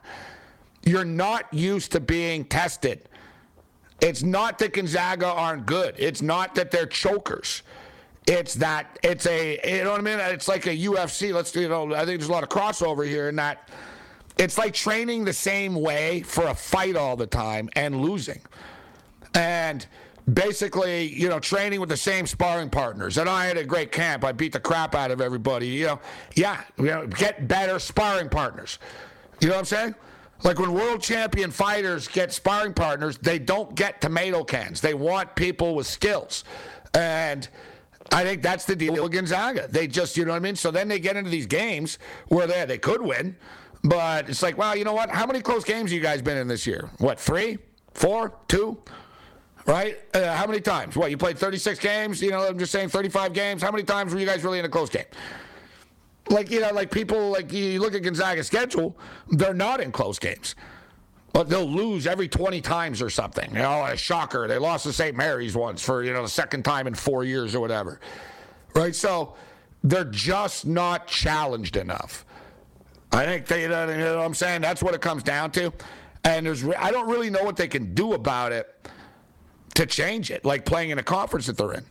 [0.84, 3.08] You're not used to being tested.
[4.00, 5.94] It's not that Gonzaga aren't good.
[5.98, 7.62] It's not that they're chokers.
[8.26, 10.18] It's that it's a you know what I mean.
[10.20, 11.32] It's like a UFC.
[11.32, 11.94] Let's you know.
[11.94, 13.70] I think there's a lot of crossover here in that
[14.38, 18.40] it's like training the same way for a fight all the time and losing,
[19.34, 19.86] and
[20.32, 23.18] basically you know training with the same sparring partners.
[23.18, 24.24] And I had a great camp.
[24.24, 25.66] I beat the crap out of everybody.
[25.66, 26.00] You know,
[26.36, 28.78] yeah, you know, get better sparring partners.
[29.40, 29.94] You know what I'm saying?
[30.42, 34.80] Like when world champion fighters get sparring partners, they don't get tomato cans.
[34.80, 36.44] They want people with skills.
[36.94, 37.46] And
[38.12, 39.68] I think that's the deal with Gonzaga.
[39.68, 40.56] They just, you know what I mean?
[40.56, 43.36] So then they get into these games where they they could win,
[43.82, 45.10] but it's like, well, you know what?
[45.10, 46.90] How many close games have you guys been in this year?
[46.98, 47.58] What, three,
[47.94, 48.78] four, two?
[49.66, 49.98] Right?
[50.14, 50.96] Uh, how many times?
[50.96, 52.22] What, you played 36 games?
[52.22, 53.62] You know, I'm just saying 35 games.
[53.62, 55.04] How many times were you guys really in a close game?
[56.28, 58.96] Like, you know, like people, like you look at Gonzaga's schedule,
[59.30, 60.54] they're not in close games
[61.32, 63.50] but they'll lose every 20 times or something.
[63.50, 64.48] You know, a shocker.
[64.48, 65.16] They lost to St.
[65.16, 68.00] Mary's once for, you know, the second time in four years or whatever.
[68.74, 68.94] Right?
[68.94, 69.34] So
[69.82, 72.24] they're just not challenged enough.
[73.12, 74.60] I think they, you know what I'm saying?
[74.62, 75.72] That's what it comes down to.
[76.24, 78.88] And there's, I don't really know what they can do about it
[79.74, 81.84] to change it, like playing in a conference that they're in.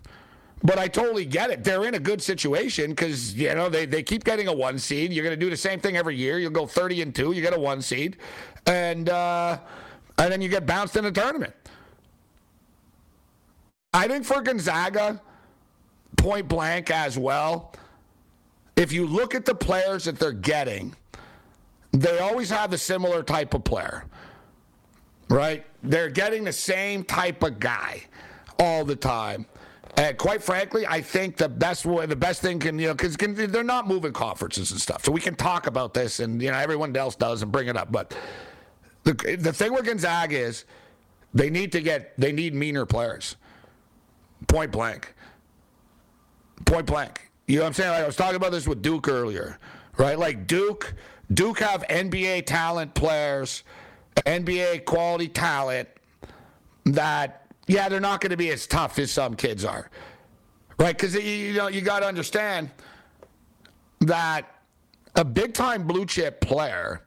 [0.62, 1.64] But I totally get it.
[1.64, 5.14] They're in a good situation because, you know, they, they keep getting a one seed.
[5.14, 6.38] You're going to do the same thing every year.
[6.38, 8.18] You'll go 30 and 2, you get a one seed.
[8.66, 9.58] And, uh,
[10.18, 11.54] and then you get bounced in the tournament.
[13.94, 15.22] I think for Gonzaga,
[16.18, 17.74] point blank as well,
[18.76, 20.96] if you look at the players that they're getting,
[21.92, 24.06] they always have a similar type of player,
[25.30, 25.66] right?
[25.84, 28.04] They're getting the same type of guy
[28.60, 29.46] all the time.
[29.98, 33.18] And quite frankly, I think the best way, the best thing can, you know, because
[33.18, 35.04] they're not moving conferences and stuff.
[35.04, 37.76] So we can talk about this, and you know, everyone else does, and bring it
[37.76, 37.92] up.
[37.92, 38.16] But
[39.04, 40.66] the the thing with Gonzaga is
[41.34, 43.36] they need to get they need meaner players.
[44.48, 45.14] Point blank.
[46.66, 47.30] Point blank.
[47.48, 47.92] You know what I'm saying?
[47.92, 49.60] Like I was talking about this with Duke earlier,
[49.98, 50.18] right?
[50.18, 50.94] Like Duke,
[51.34, 53.64] Duke have NBA talent players,
[54.26, 55.90] NBA quality talent
[56.86, 59.92] that yeah, they're not going to be as tough as some kids are,
[60.80, 60.98] right?
[60.98, 62.72] Because you know you got to understand
[64.02, 64.46] that
[65.16, 67.04] a big time blue chip player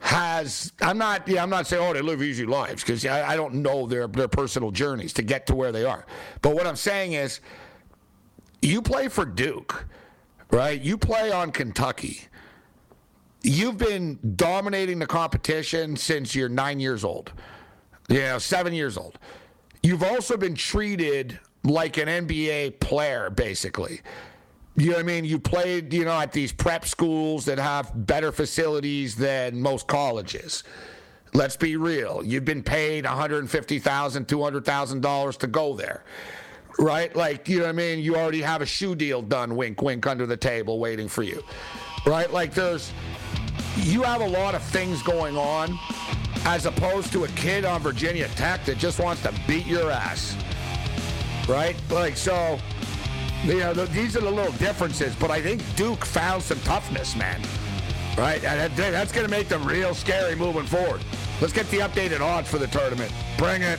[0.00, 3.36] has I'm not yeah I'm not saying oh they live easy lives because I, I
[3.36, 6.06] don't know their their personal journeys to get to where they are,
[6.42, 7.40] but what I'm saying is
[8.62, 9.86] you play for Duke,
[10.50, 10.80] right?
[10.80, 12.22] You play on Kentucky.
[13.42, 17.32] You've been dominating the competition since you're nine years old.
[18.08, 19.18] Know, seven years old.
[19.82, 24.00] You've also been treated like an NBA player, basically.
[24.76, 25.24] You know what I mean?
[25.24, 30.64] You played, you know, at these prep schools that have better facilities than most colleges.
[31.32, 32.22] Let's be real.
[32.24, 36.04] You've been paid $150,000, $200,000 to go there.
[36.78, 37.14] Right?
[37.14, 37.98] Like, you know what I mean?
[37.98, 41.44] You already have a shoe deal done, wink, wink, under the table waiting for you.
[42.06, 42.32] Right?
[42.32, 42.92] Like, there's,
[43.82, 45.78] you have a lot of things going on
[46.44, 50.36] as opposed to a kid on Virginia Tech that just wants to beat your ass.
[51.48, 51.76] Right?
[51.90, 52.58] Like, so,
[53.44, 57.40] you know, these are the little differences, but I think Duke found some toughness, man.
[58.16, 58.42] Right?
[58.44, 61.02] And that's going to make them real scary moving forward.
[61.40, 63.12] Let's get the updated odds for the tournament.
[63.38, 63.78] Bring it.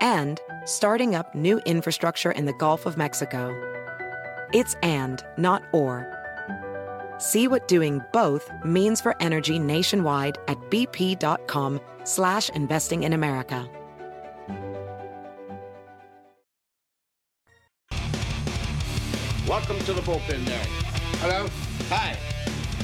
[0.00, 3.54] and starting up new infrastructure in the Gulf of Mexico.
[4.52, 6.14] It's and, not or.
[7.18, 13.68] See what doing both means for energy nationwide at bp.com slash investing in America.
[19.48, 20.68] Welcome to the bullpen, Derek.
[21.20, 21.48] Hello?
[21.88, 22.16] Hi.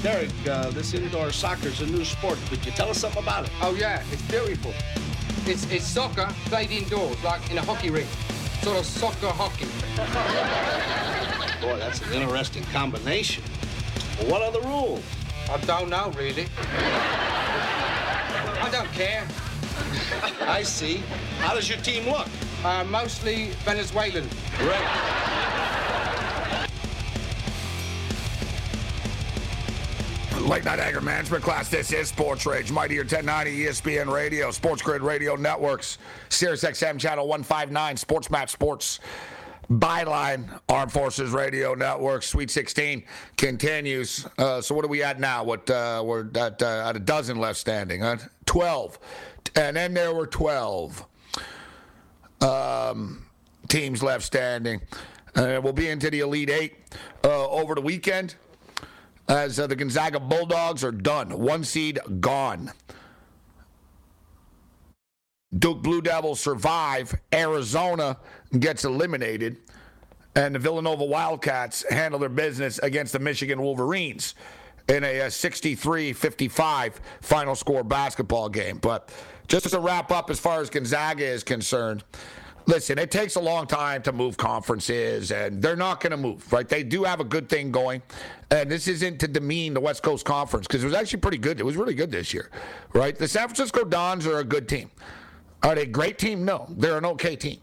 [0.03, 2.39] Derek, uh, this indoor soccer is a new sport.
[2.49, 3.51] Could you tell us something about it?
[3.63, 4.73] Oh, yeah, it's beautiful.
[5.47, 8.09] It's, it's soccer played indoors, like in a hockey rink.
[8.63, 9.67] Sort of soccer hockey.
[11.61, 13.45] Boy, that's an interesting combination.
[14.19, 15.05] Well, what are the rules?
[15.51, 16.47] I don't know, really.
[18.63, 19.27] I don't care.
[20.41, 21.03] I see.
[21.41, 22.27] How does your team look?
[22.65, 24.27] Uh, mostly Venezuelan.
[24.57, 24.81] Great.
[30.45, 31.71] Late night anger management class.
[31.71, 35.97] This is Sports Rage, Mightier 1090 ESPN Radio, Sports Grid Radio Networks,
[36.29, 39.01] Sirius XM Channel 159, Sports Match Sports,
[39.71, 43.05] Byline, Armed Forces Radio Network, Sweet 16
[43.39, 44.27] continues.
[44.37, 45.43] Uh, so what are we at now?
[45.43, 48.19] What uh, we're at, uh, at a dozen left standing, huh?
[48.45, 48.99] 12,
[49.57, 51.07] and then there were 12
[52.43, 53.25] um,
[53.69, 54.83] teams left standing.
[55.35, 56.75] Uh, we'll be into the Elite Eight
[57.25, 58.35] uh, over the weekend
[59.29, 61.39] as uh, the Gonzaga Bulldogs are done.
[61.39, 62.73] One seed gone.
[65.57, 67.15] Duke Blue Devils survive.
[67.33, 68.19] Arizona
[68.59, 69.59] gets eliminated.
[70.37, 74.35] And the Villanova Wildcats handle their business against the Michigan Wolverines
[74.89, 78.79] in a 63 55 final score basketball game.
[78.79, 79.11] But
[79.47, 82.03] just to wrap up, as far as Gonzaga is concerned,
[82.67, 86.53] listen, it takes a long time to move conferences, and they're not going to move,
[86.53, 86.69] right?
[86.69, 88.03] They do have a good thing going,
[88.51, 91.61] and this isn't to demean the West Coast Conference because it was actually pretty good.
[91.61, 92.51] It was really good this year,
[92.93, 93.17] right?
[93.17, 94.91] The San Francisco Dons are a good team.
[95.63, 96.45] Are they a great team?
[96.45, 97.59] No, they're an okay team.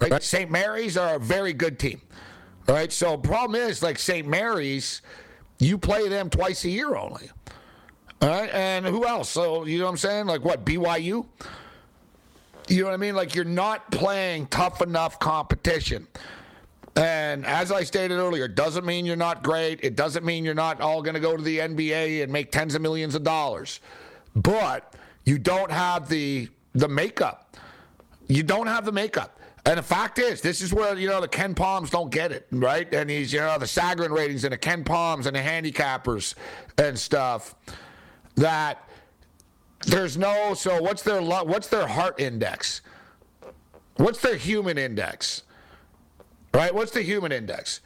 [0.00, 0.22] Right?
[0.22, 0.50] St.
[0.50, 2.00] Mary's are a very good team.
[2.68, 2.92] Right.
[2.92, 4.26] So problem is, like St.
[4.26, 5.02] Mary's,
[5.58, 7.30] you play them twice a year only.
[8.20, 8.50] All right.
[8.52, 9.28] And who else?
[9.28, 10.26] So you know what I'm saying?
[10.26, 10.64] Like what?
[10.64, 11.26] BYU.
[12.72, 13.14] You know what I mean?
[13.14, 16.06] Like you're not playing tough enough competition.
[16.96, 19.80] And as I stated earlier, doesn't mean you're not great.
[19.82, 22.74] It doesn't mean you're not all going to go to the NBA and make tens
[22.74, 23.80] of millions of dollars.
[24.34, 27.56] But you don't have the the makeup.
[28.28, 29.38] You don't have the makeup.
[29.66, 32.92] And the fact is, this is where, you know, the KenPoms don't get it, right?
[32.92, 36.34] And he's, you know, the Sagarin ratings and the KenPoms and the handicappers
[36.78, 37.54] and stuff
[38.36, 38.88] that
[39.86, 42.82] there's no, so what's their, what's their heart index?
[43.96, 45.42] What's their human index?
[46.54, 46.74] Right?
[46.74, 47.80] What's the human index?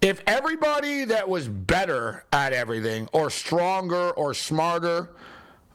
[0.00, 5.10] If everybody that was better at everything or stronger or smarter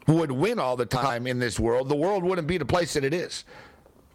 [0.07, 3.03] would win all the time in this world, the world wouldn't be the place that
[3.03, 3.45] it is.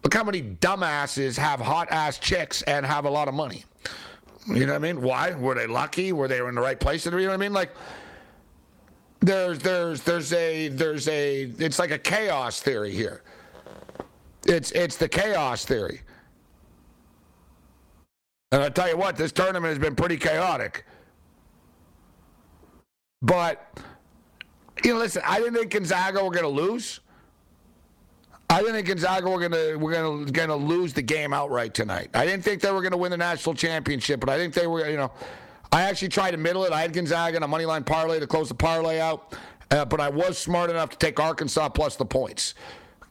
[0.03, 3.65] Look how many dumbasses have hot ass chicks and have a lot of money.
[4.47, 5.01] You know what I mean?
[5.01, 5.31] Why?
[5.33, 6.13] Were they lucky?
[6.13, 7.05] Were they in the right place?
[7.05, 7.53] You know what I mean?
[7.53, 7.71] Like
[9.21, 13.23] there's there's there's a there's a it's like a chaos theory here.
[14.45, 16.01] It's it's the chaos theory.
[18.51, 20.85] And I tell you what, this tournament has been pretty chaotic.
[23.21, 23.79] But
[24.83, 26.99] you know, listen, I didn't think Gonzaga were going to lose.
[28.49, 32.09] I didn't think Gonzaga were gonna were gonna gonna lose the game outright tonight.
[32.13, 34.87] I didn't think they were gonna win the national championship, but I think they were.
[34.87, 35.11] You know,
[35.71, 36.71] I actually tried to middle it.
[36.71, 39.35] I had Gonzaga in a money line parlay to close the parlay out,
[39.71, 42.53] uh, but I was smart enough to take Arkansas plus the points.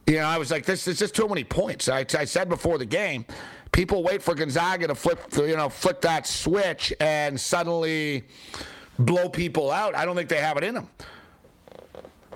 [0.06, 1.88] You know, I was like, this is just too many points.
[1.88, 3.24] I, I said before the game,
[3.72, 8.24] people wait for Gonzaga to flip, you know, flip that switch and suddenly
[8.98, 9.94] blow people out.
[9.94, 10.88] I don't think they have it in them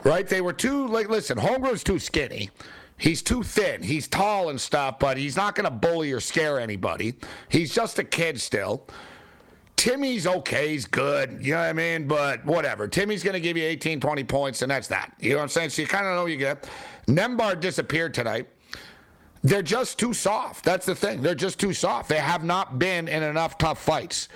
[0.05, 0.29] right?
[0.29, 2.51] They were too like listen, Holmgren's too skinny.
[2.97, 3.83] He's too thin.
[3.83, 7.15] He's tall and stuff, but he's not going to bully or scare anybody.
[7.49, 8.89] He's just a kid still.
[9.79, 10.73] Timme's okay.
[10.73, 11.39] He's good.
[11.41, 12.09] You know what I mean?
[12.09, 12.89] But whatever.
[12.89, 15.15] Timme's going to give you 18, 20 points, and that's that.
[15.21, 15.71] You know what I'm saying?
[15.71, 16.69] So you kind of know you get.
[17.07, 18.49] Nembhard disappeared tonight.
[19.45, 20.65] They're just too soft.
[20.65, 21.23] That's the thing.
[21.23, 22.09] They're just too soft.
[22.09, 24.29] They have not been in enough tough fights.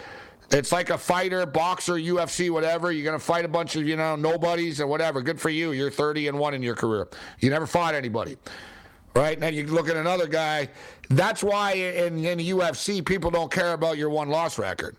[0.53, 2.93] It's like a fighter, boxer, UFC, whatever.
[2.93, 5.23] You're going to fight a bunch of, you know, nobodies or whatever.
[5.23, 5.73] Good for you.
[5.73, 7.09] You're 30 and 1 in your career.
[7.41, 8.37] You never fought anybody.
[9.17, 9.41] Right?
[9.41, 10.69] Now you look at another guy.
[11.11, 14.97] That's why in, in UFC, people don't care about your one loss record.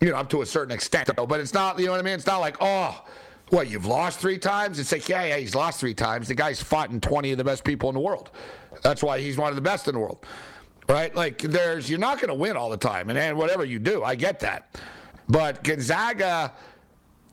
[0.00, 1.10] You know, up to a certain extent.
[1.14, 2.14] But it's not, you know what I mean?
[2.14, 3.04] It's not like, oh,
[3.50, 4.78] what, you've lost three times?
[4.78, 6.28] It's like, yeah, yeah, he's lost three times.
[6.28, 8.30] The guy's fought in 20 of the best people in the world.
[8.82, 10.24] That's why he's one of the best in the world
[10.90, 11.14] right?
[11.14, 14.02] Like there's you're not going to win all the time, and, and whatever you do,
[14.02, 14.80] I get that.
[15.28, 16.52] But Gonzaga,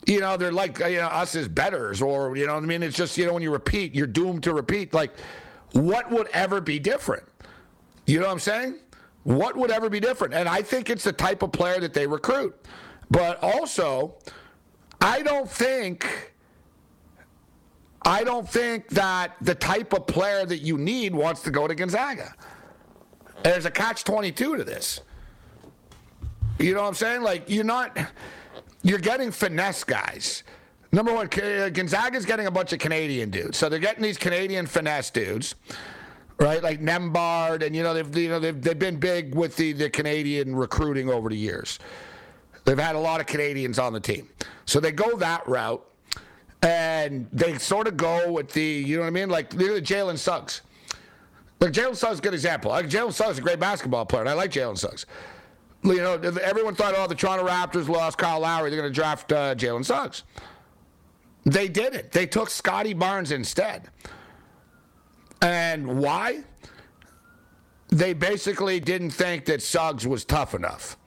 [0.05, 2.83] you know, they're like you know us as betters, or you know, what I mean,
[2.83, 4.93] it's just you know when you repeat, you're doomed to repeat.
[4.93, 5.11] Like
[5.73, 7.23] what would ever be different?
[8.05, 8.79] You know what I'm saying?
[9.27, 10.33] What would ever be different?
[10.33, 12.55] And I think it's the type of player that they recruit.
[13.11, 14.15] But also,
[15.01, 16.33] I don't think
[18.03, 21.75] I don't think that the type of player that you need wants to go to
[21.75, 22.33] Gonzaga.
[23.43, 25.01] There's a catch 22 to this.
[26.57, 27.21] You know what I'm saying?
[27.21, 27.97] Like you're not
[28.81, 30.43] you're getting finesse guys.
[30.93, 34.67] Number one, uh, Gonzaga's getting a bunch of Canadian dudes, so they're getting these Canadian
[34.67, 35.55] finesse dudes,
[36.39, 36.61] right?
[36.61, 39.89] Like Nembhard, and you know they've you know they've, they've been big with the the
[39.89, 41.79] Canadian recruiting over the years.
[42.65, 44.29] They've had a lot of Canadians on the team,
[44.65, 45.85] so they go that route,
[46.61, 50.61] and they sort of go with the you know what I mean, like Jalen Suggs.
[51.59, 52.69] Like Jalen Suggs is a good example.
[52.71, 55.05] Like Jalen Suggs is a great basketball player, and I like Jalen Suggs
[55.83, 58.69] you know, everyone thought, oh, the Toronto Raptors lost Kyle Lowry.
[58.69, 60.23] They're going to draft uh, Jalen Suggs.
[61.45, 62.11] They did it.
[62.11, 63.89] They took Scottie Barnes instead.
[65.41, 66.43] And why?
[67.89, 70.97] They basically didn't think that Suggs was tough enough.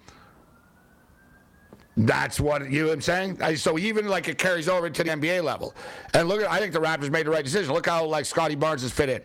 [1.97, 3.57] That's what you know what I'm saying.
[3.57, 5.74] So even like it carries over to the NBA level.
[6.14, 7.74] And look at I think the Raptors made the right decision.
[7.74, 9.22] Look how like Scottie Barnes has fit in.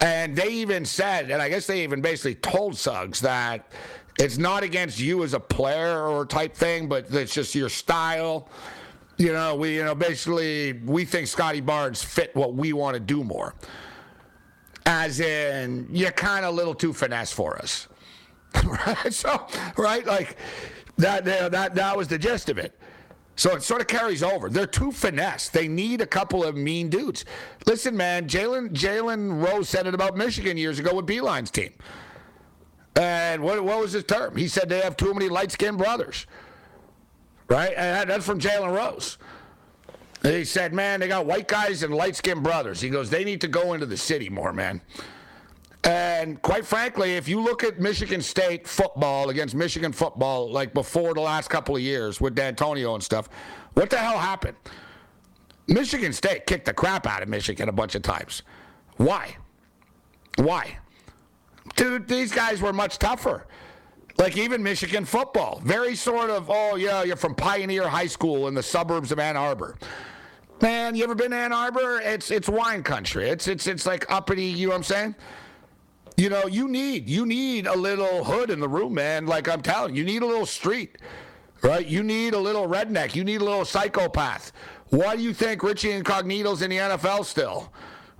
[0.00, 3.70] And they even said, and I guess they even basically told Suggs that
[4.18, 8.48] it's not against you as a player or type thing, but it's just your style.
[9.16, 13.00] You know, we you know basically we think Scottie Barnes fit what we want to
[13.00, 13.54] do more.
[14.86, 17.86] As in, you're kind of a little too finesse for us,
[18.64, 19.12] right?
[19.12, 20.36] So, right, like
[20.96, 21.24] that.
[21.24, 22.78] That that was the gist of it.
[23.36, 24.50] So it sort of carries over.
[24.50, 25.48] They're too finesse.
[25.48, 27.24] They need a couple of mean dudes.
[27.64, 31.72] Listen, man, Jalen Jalen Rose said it about Michigan years ago with Beilein's team.
[32.96, 34.36] And what, what was his term?
[34.36, 36.26] He said they have too many light skinned brothers.
[37.48, 37.72] Right?
[37.76, 39.16] And that's from Jalen Rose.
[40.22, 42.80] He said, man, they got white guys and light skinned brothers.
[42.80, 44.82] He goes, they need to go into the city more, man.
[45.82, 51.14] And quite frankly, if you look at Michigan State football against Michigan football, like before
[51.14, 53.30] the last couple of years with Dantonio and stuff,
[53.72, 54.56] what the hell happened?
[55.68, 58.42] Michigan State kicked the crap out of Michigan a bunch of times.
[58.98, 59.36] Why?
[60.36, 60.78] Why?
[61.76, 63.46] Dude, these guys were much tougher.
[64.20, 68.54] Like even Michigan football, very sort of, oh yeah, you're from Pioneer High School in
[68.54, 69.78] the suburbs of Ann Arbor.
[70.60, 72.02] Man, you ever been to Ann Arbor?
[72.02, 73.30] It's it's wine country.
[73.30, 74.44] It's it's it's like uppity.
[74.44, 75.14] You know what I'm saying?
[76.18, 79.24] You know, you need you need a little hood in the room, man.
[79.24, 80.98] Like I'm telling you, you need a little street,
[81.62, 81.86] right?
[81.86, 83.14] You need a little redneck.
[83.14, 84.52] You need a little psychopath.
[84.90, 87.72] Why do you think Richie Incognito's in the NFL still?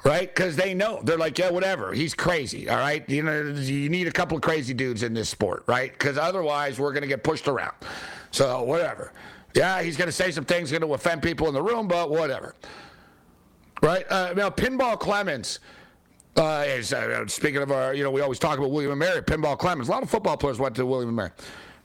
[0.03, 0.35] Right?
[0.35, 1.93] Because they know they're like, yeah, whatever.
[1.93, 2.71] He's crazy.
[2.71, 5.93] All right, you know, you need a couple of crazy dudes in this sport, right?
[5.93, 7.75] Because otherwise, we're gonna get pushed around.
[8.31, 9.13] So whatever.
[9.55, 12.55] Yeah, he's gonna say some things going to offend people in the room, but whatever.
[13.83, 14.05] Right?
[14.11, 15.59] Uh, now, Pinball Clemons.
[16.37, 19.21] Uh, is, uh, speaking of our, you know, we always talk about William and Mary.
[19.21, 19.89] Pinball Clemons.
[19.89, 21.31] A lot of football players went to William and Mary.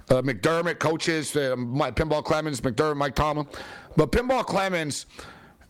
[0.10, 3.48] Uh, McDermott coaches, uh, Pinball Clemons, McDermott, Mike Tomlin.
[3.98, 5.06] But Pinball Clemons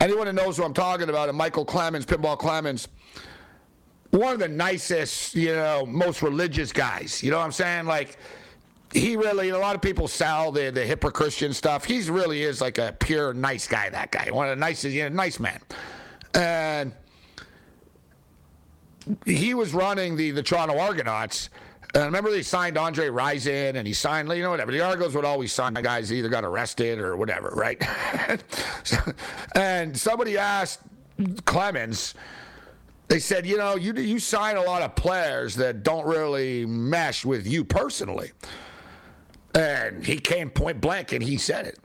[0.00, 2.86] Anyone who knows who I'm talking about, and Michael Clemons, Pinball Clemons,
[4.10, 7.22] one of the nicest, you know, most religious guys.
[7.22, 7.86] You know what I'm saying?
[7.86, 8.18] Like,
[8.92, 11.84] he really, a lot of people sell the, the hyper Christian stuff.
[11.84, 14.30] He really is like a pure nice guy, that guy.
[14.30, 15.60] One of the nicest, you know, nice man.
[16.34, 16.92] And
[19.24, 21.50] he was running the, the Toronto Argonauts
[21.96, 24.70] and I remember they signed Andre Rison and he signed, you know, whatever.
[24.70, 27.82] The Argos would always sign guys either got arrested or whatever, right?
[29.54, 30.80] and somebody asked
[31.18, 32.12] Clemons,
[33.08, 37.24] they said, you know, you, you sign a lot of players that don't really mesh
[37.24, 38.32] with you personally.
[39.54, 41.78] And he came point blank and he said it.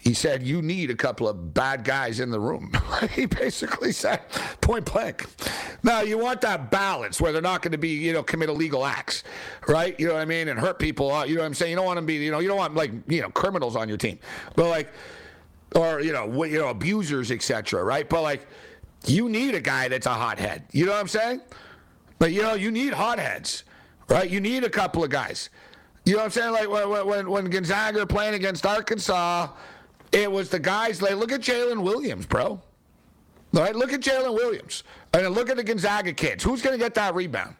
[0.00, 2.72] He said, You need a couple of bad guys in the room.
[3.10, 4.20] he basically said,
[4.60, 5.26] point blank.
[5.82, 8.84] Now, you want that balance where they're not going to be, you know, commit illegal
[8.84, 9.24] acts,
[9.68, 9.98] right?
[9.98, 10.48] You know what I mean?
[10.48, 11.10] And hurt people.
[11.12, 11.70] Uh, you know what I'm saying?
[11.70, 13.88] You don't want to be, you know, you don't want, like, you know, criminals on
[13.88, 14.18] your team.
[14.54, 14.92] But, like,
[15.74, 18.08] or, you know, you know abusers, etc., right?
[18.08, 18.46] But, like,
[19.06, 20.64] you need a guy that's a hothead.
[20.72, 21.40] You know what I'm saying?
[22.18, 23.64] But, you know, you need hotheads,
[24.08, 24.28] right?
[24.28, 25.50] You need a couple of guys.
[26.04, 26.52] You know what I'm saying?
[26.52, 29.48] Like, when, when, when Gonzaga playing against Arkansas,
[30.16, 32.46] it was the guys like, look at Jalen Williams, bro.
[32.48, 32.62] All
[33.52, 34.82] right, look at Jalen Williams.
[35.12, 36.42] And look at the Gonzaga kids.
[36.42, 37.54] Who's going to get that rebound?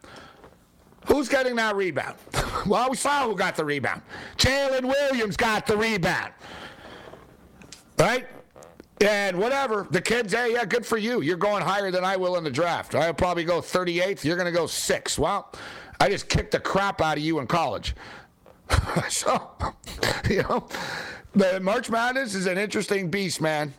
[1.05, 2.17] Who's getting that rebound?
[2.65, 4.01] well, we saw who got the rebound.
[4.37, 6.33] Jalen Williams got the rebound.
[7.99, 8.27] Right?
[9.01, 11.21] And whatever, the kids, hey, yeah, good for you.
[11.21, 12.95] You're going higher than I will in the draft.
[12.95, 14.23] I'll probably go 38th.
[14.23, 15.19] You're going to go 6th.
[15.19, 15.53] Well,
[16.01, 17.95] I just kicked the crap out of you in college.
[19.09, 19.51] so,
[20.29, 20.67] you know,
[21.37, 23.73] the March Madness is an interesting beast, man.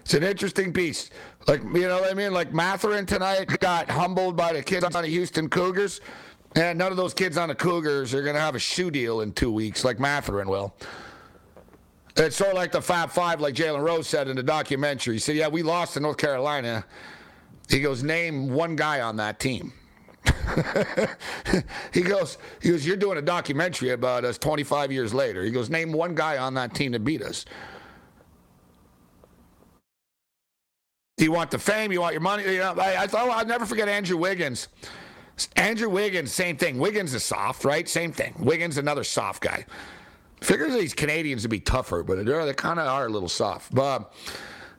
[0.00, 1.12] It's an interesting beast.
[1.46, 2.32] Like, you know what I mean?
[2.32, 6.00] Like Mathurin tonight got humbled by the kids on the Houston Cougars.
[6.56, 9.32] And none of those kids on the Cougars are to have a shoe deal in
[9.32, 10.74] two weeks like Mathurin will.
[12.16, 15.14] It's sort of like the Fab Five, like Jalen Rose said in the documentary.
[15.14, 16.84] He said, Yeah, we lost to North Carolina.
[17.68, 19.72] He goes, Name one guy on that team.
[21.92, 25.42] he goes, he goes, You're doing a documentary about us 25 years later.
[25.44, 27.44] He goes, Name one guy on that team that beat us.
[31.18, 32.44] You want the fame, you want your money.
[32.44, 34.68] You know, I, I thought I'll never forget Andrew Wiggins.
[35.56, 36.78] Andrew Wiggins, same thing.
[36.78, 37.88] Wiggins is soft, right?
[37.88, 38.34] Same thing.
[38.38, 39.64] Wiggins, another soft guy.
[40.40, 43.74] Figures these Canadians would be tougher, but they kind of are a little soft.
[43.74, 44.12] But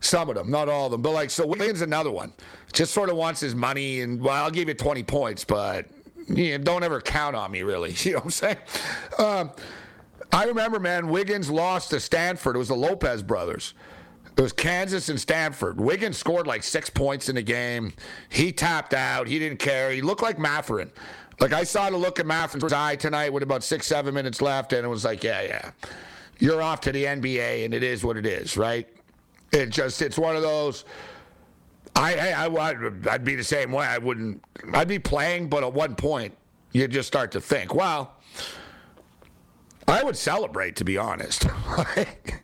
[0.02, 1.02] some of them, not all of them.
[1.02, 2.34] But like, so Wiggins, another one,
[2.74, 5.86] just sort of wants his money, and well, I'll give you 20 points, but
[6.28, 7.96] don't ever count on me, really.
[8.04, 8.58] You know what I'm saying?
[9.18, 9.52] Um,
[10.34, 12.56] I remember, man, Wiggins lost to Stanford.
[12.56, 13.74] It was the Lopez brothers.
[14.38, 15.80] It was Kansas and Stanford.
[15.80, 17.94] Wiggins scored like six points in the game.
[18.30, 19.28] He tapped out.
[19.28, 19.92] He didn't care.
[19.92, 20.90] He looked like Mathurin.
[21.40, 24.74] Like I saw the look at Mathurin's eye tonight with about six, seven minutes left,
[24.74, 25.72] and it was like, yeah, yeah,
[26.40, 28.88] you're off to the NBA, and it is what it is, right?
[29.52, 30.86] It just, it's one of those.
[31.96, 32.76] I, I, I
[33.10, 33.86] I'd be the same way.
[33.86, 34.44] I wouldn't.
[34.74, 36.36] I'd be playing, but at one point,
[36.72, 38.16] you just start to think, well,
[39.88, 41.46] I would celebrate, to be honest.
[41.78, 42.44] like,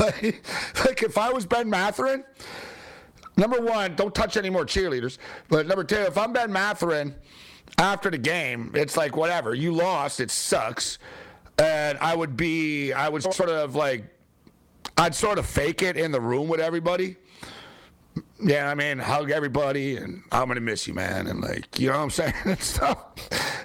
[0.00, 0.44] like,
[0.84, 2.24] like if I was Ben Mathurin,
[3.36, 5.18] number one, don't touch any more cheerleaders.
[5.48, 7.14] But number two, if I'm Ben Mathurin
[7.78, 9.54] after the game, it's like whatever.
[9.54, 10.20] You lost.
[10.20, 10.98] It sucks.
[11.58, 14.04] And I would be, I would sort of like,
[14.96, 17.16] I'd sort of fake it in the room with everybody.
[18.40, 21.96] Yeah, I mean, hug everybody, and I'm gonna miss you, man, and like, you know
[21.96, 22.98] what I'm saying and stuff.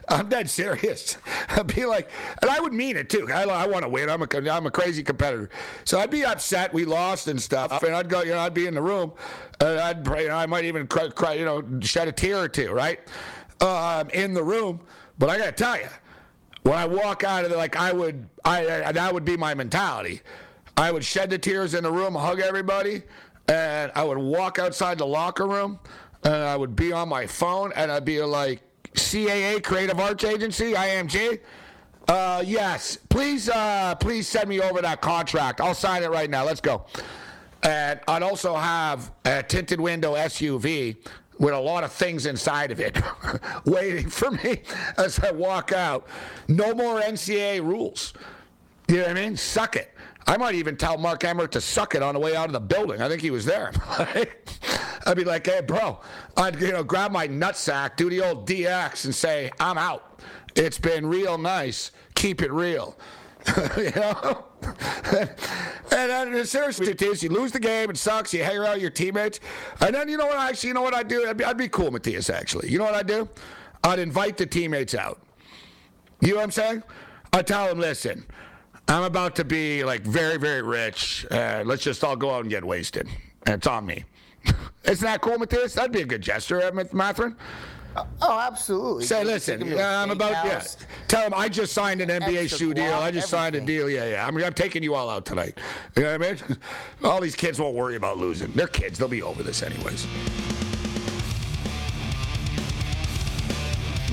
[0.08, 1.18] I'm dead serious.
[1.50, 2.10] I'd be like,
[2.42, 3.28] and I would mean it too.
[3.32, 4.10] I, I want to win.
[4.10, 5.50] I'm a, I'm a crazy competitor,
[5.84, 8.66] so I'd be upset we lost and stuff, and I'd go, you know, I'd be
[8.66, 9.12] in the room,
[9.60, 12.48] and I'd, you know, I might even cry, cry, you know, shed a tear or
[12.48, 13.00] two, right,
[13.62, 14.82] um, in the room.
[15.20, 15.90] But I gotta tell you,
[16.64, 19.54] when I walk out of there, like I would, I, I that would be my
[19.54, 20.22] mentality.
[20.80, 23.04] I would shed the tears in the room, hug everybody
[23.50, 25.78] and I would walk outside the locker room
[26.24, 28.62] and I would be on my phone and I'd be like,
[28.94, 31.42] CAA Creative Arts Agency, IMG.
[32.08, 35.60] Uh, yes, please, uh, please send me over that contract.
[35.60, 36.46] I'll sign it right now.
[36.46, 36.86] Let's go.
[37.62, 40.96] And I'd also have a tinted window SUV
[41.40, 42.98] with a lot of things inside of it
[43.66, 44.62] waiting for me
[44.98, 46.08] as I walk out.
[46.48, 48.14] No more NCAA rules.
[48.88, 49.36] You know what I mean?
[49.36, 49.94] Suck it.
[50.28, 52.60] I might even tell Mark Emmert to suck it on the way out of the
[52.60, 53.02] building.
[53.02, 53.72] I think he was there.
[55.06, 56.00] I'd be like, hey, bro,
[56.38, 60.22] I'd you know grab my nutsack, do the old DX, and say, I'm out.
[60.56, 61.92] It's been real nice.
[62.16, 62.98] Keep it real.
[63.78, 64.46] you know?
[65.12, 65.30] and
[65.90, 68.34] then seriously, Matthias, you lose the game, it sucks.
[68.34, 69.40] You hang around your teammates,
[69.80, 70.38] and then you know what?
[70.38, 71.28] Actually, you know what I do?
[71.28, 72.30] I'd be, I'd be cool, Matthias.
[72.30, 73.28] Actually, you know what I do?
[73.84, 75.22] I'd invite the teammates out.
[76.20, 76.84] You know what I'm saying?
[77.32, 78.26] I tell them, listen.
[78.90, 81.24] I'm about to be like very, very rich.
[81.30, 83.08] Uh, let's just all go out and get wasted.
[83.46, 84.04] And it's on me.
[84.84, 85.76] Isn't that cool, Matthias?
[85.76, 87.36] That'd be a good gesture, uh, Mathurin.
[88.22, 89.06] Oh, absolutely.
[89.06, 90.64] Say, listen, I'm about, yeah.
[91.08, 92.94] Tell them I just signed an NBA shoe deal.
[92.94, 93.90] I just signed a deal.
[93.90, 94.28] Yeah, yeah.
[94.28, 95.60] I mean, I'm taking you all out tonight.
[95.96, 96.58] You know what I mean?
[97.04, 98.52] All these kids won't worry about losing.
[98.54, 99.00] They're kids.
[99.00, 100.08] They'll be over this anyways.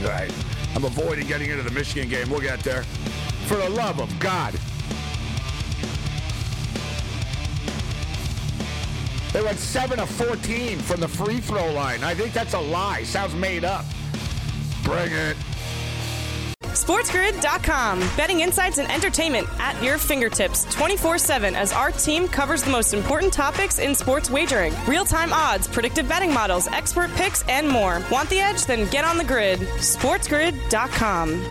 [0.02, 0.32] All right.
[0.74, 2.28] I'm avoiding getting into the Michigan game.
[2.30, 2.84] We'll get there.
[3.46, 4.54] For the love of God.
[9.32, 12.02] They went 7 of 14 from the free throw line.
[12.02, 13.02] I think that's a lie.
[13.04, 13.84] Sounds made up.
[14.82, 15.36] Bring it.
[16.62, 18.00] SportsGrid.com.
[18.16, 22.94] Betting insights and entertainment at your fingertips 24 7 as our team covers the most
[22.94, 28.02] important topics in sports wagering real time odds, predictive betting models, expert picks, and more.
[28.10, 28.66] Want the edge?
[28.66, 29.60] Then get on the grid.
[29.60, 31.50] SportsGrid.com.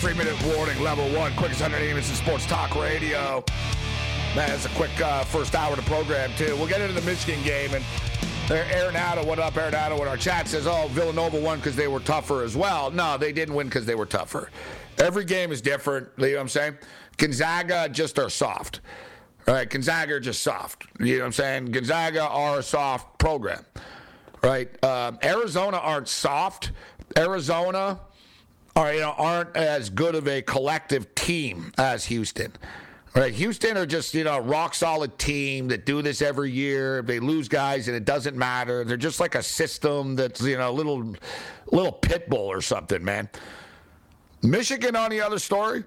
[0.00, 3.44] Three minute warning, level one, quickest 100 minutes in sports talk radio.
[4.34, 6.56] Man, it's a quick uh, first hour to program, too.
[6.56, 7.74] We'll get into the Michigan game.
[7.74, 7.84] And
[8.48, 10.00] there, Arenado, what up, Arenado?
[10.00, 12.90] In our chat says, oh, Villanova won because they were tougher as well.
[12.90, 14.50] No, they didn't win because they were tougher.
[14.96, 16.08] Every game is different.
[16.16, 16.78] You know what I'm saying?
[17.18, 18.80] Gonzaga just are soft.
[19.46, 20.86] All right, Gonzaga are just soft.
[20.98, 21.66] You know what I'm saying?
[21.72, 23.66] Gonzaga are a soft program,
[24.42, 24.82] right?
[24.82, 26.72] Um, Arizona aren't soft.
[27.18, 28.00] Arizona
[28.76, 32.52] are you know aren't as good of a collective team as Houston.
[33.12, 37.02] Right, Houston are just you know a rock solid team that do this every year.
[37.02, 38.84] They lose guys and it doesn't matter.
[38.84, 41.14] They're just like a system that's you know a little
[41.72, 43.28] little pit bull or something, man.
[44.42, 45.84] Michigan on the other story.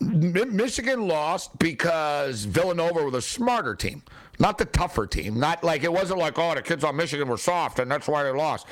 [0.00, 4.02] Michigan lost because Villanova were the smarter team,
[4.38, 5.38] not the tougher team.
[5.38, 8.24] Not like it wasn't like oh the kids on Michigan were soft and that's why
[8.24, 8.66] they lost.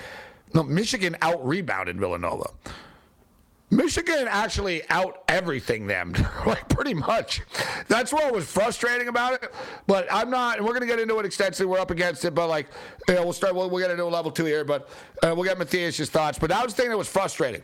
[0.53, 2.51] No, Michigan out rebounded Villanova.
[3.71, 6.15] Michigan actually out everything them,
[6.47, 7.43] like pretty much.
[7.87, 9.53] That's what was frustrating about it.
[9.87, 11.67] But I'm not, and we're going to get into it extensively.
[11.67, 12.69] We're up against it, but like,
[13.09, 14.89] you know, we'll start, we'll, we'll get into a level two here, but
[15.23, 16.39] uh, we'll get Matthias' thoughts.
[16.39, 17.63] But that was the thing that was frustrating.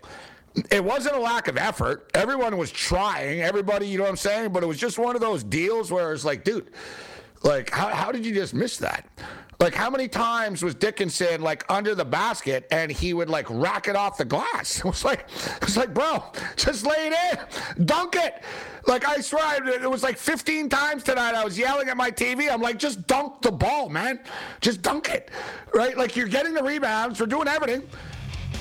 [0.71, 2.11] It wasn't a lack of effort.
[2.15, 3.41] Everyone was trying.
[3.41, 4.53] Everybody, you know what I'm saying?
[4.53, 6.71] But it was just one of those deals where it's like, dude,
[7.43, 9.07] like, how, how did you just miss that?
[9.65, 13.89] Like, how many times was Dickinson like under the basket and he would like rack
[13.89, 14.79] it off the glass?
[14.85, 15.25] It was like,
[15.57, 16.23] it was like, bro,
[16.57, 17.15] just lay it
[17.79, 18.43] in, dunk it.
[18.87, 21.35] Like I swear, it was like 15 times tonight.
[21.35, 22.53] I was yelling at my TV.
[22.53, 24.21] I'm like, just dunk the ball, man.
[24.61, 25.31] Just dunk it,
[25.73, 25.97] right?
[25.97, 27.89] Like you're getting the rebounds, you're doing everything.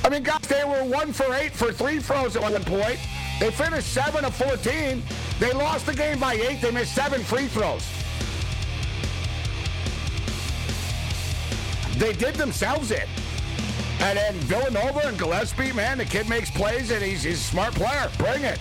[0.06, 2.99] I mean, guys, they were one for eight for three throws at one point.
[3.41, 5.04] They finished seven of 14.
[5.38, 6.62] They lost the game by eight.
[6.62, 8.03] They missed seven free throws.
[11.98, 13.08] They did themselves in.
[14.00, 17.74] And then Villanova and Gillespie, man, the kid makes plays and he's, he's a smart
[17.74, 18.10] player.
[18.18, 18.60] Bring it.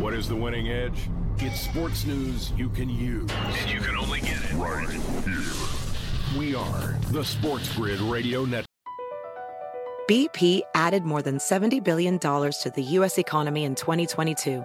[0.00, 1.08] What is the winning edge?
[1.38, 3.30] It's sports news you can use.
[3.32, 6.38] And you can only get it right here.
[6.38, 8.66] We are the Sports Grid Radio Network.
[10.08, 13.18] BP added more than $70 billion to the U.S.
[13.18, 14.64] economy in 2022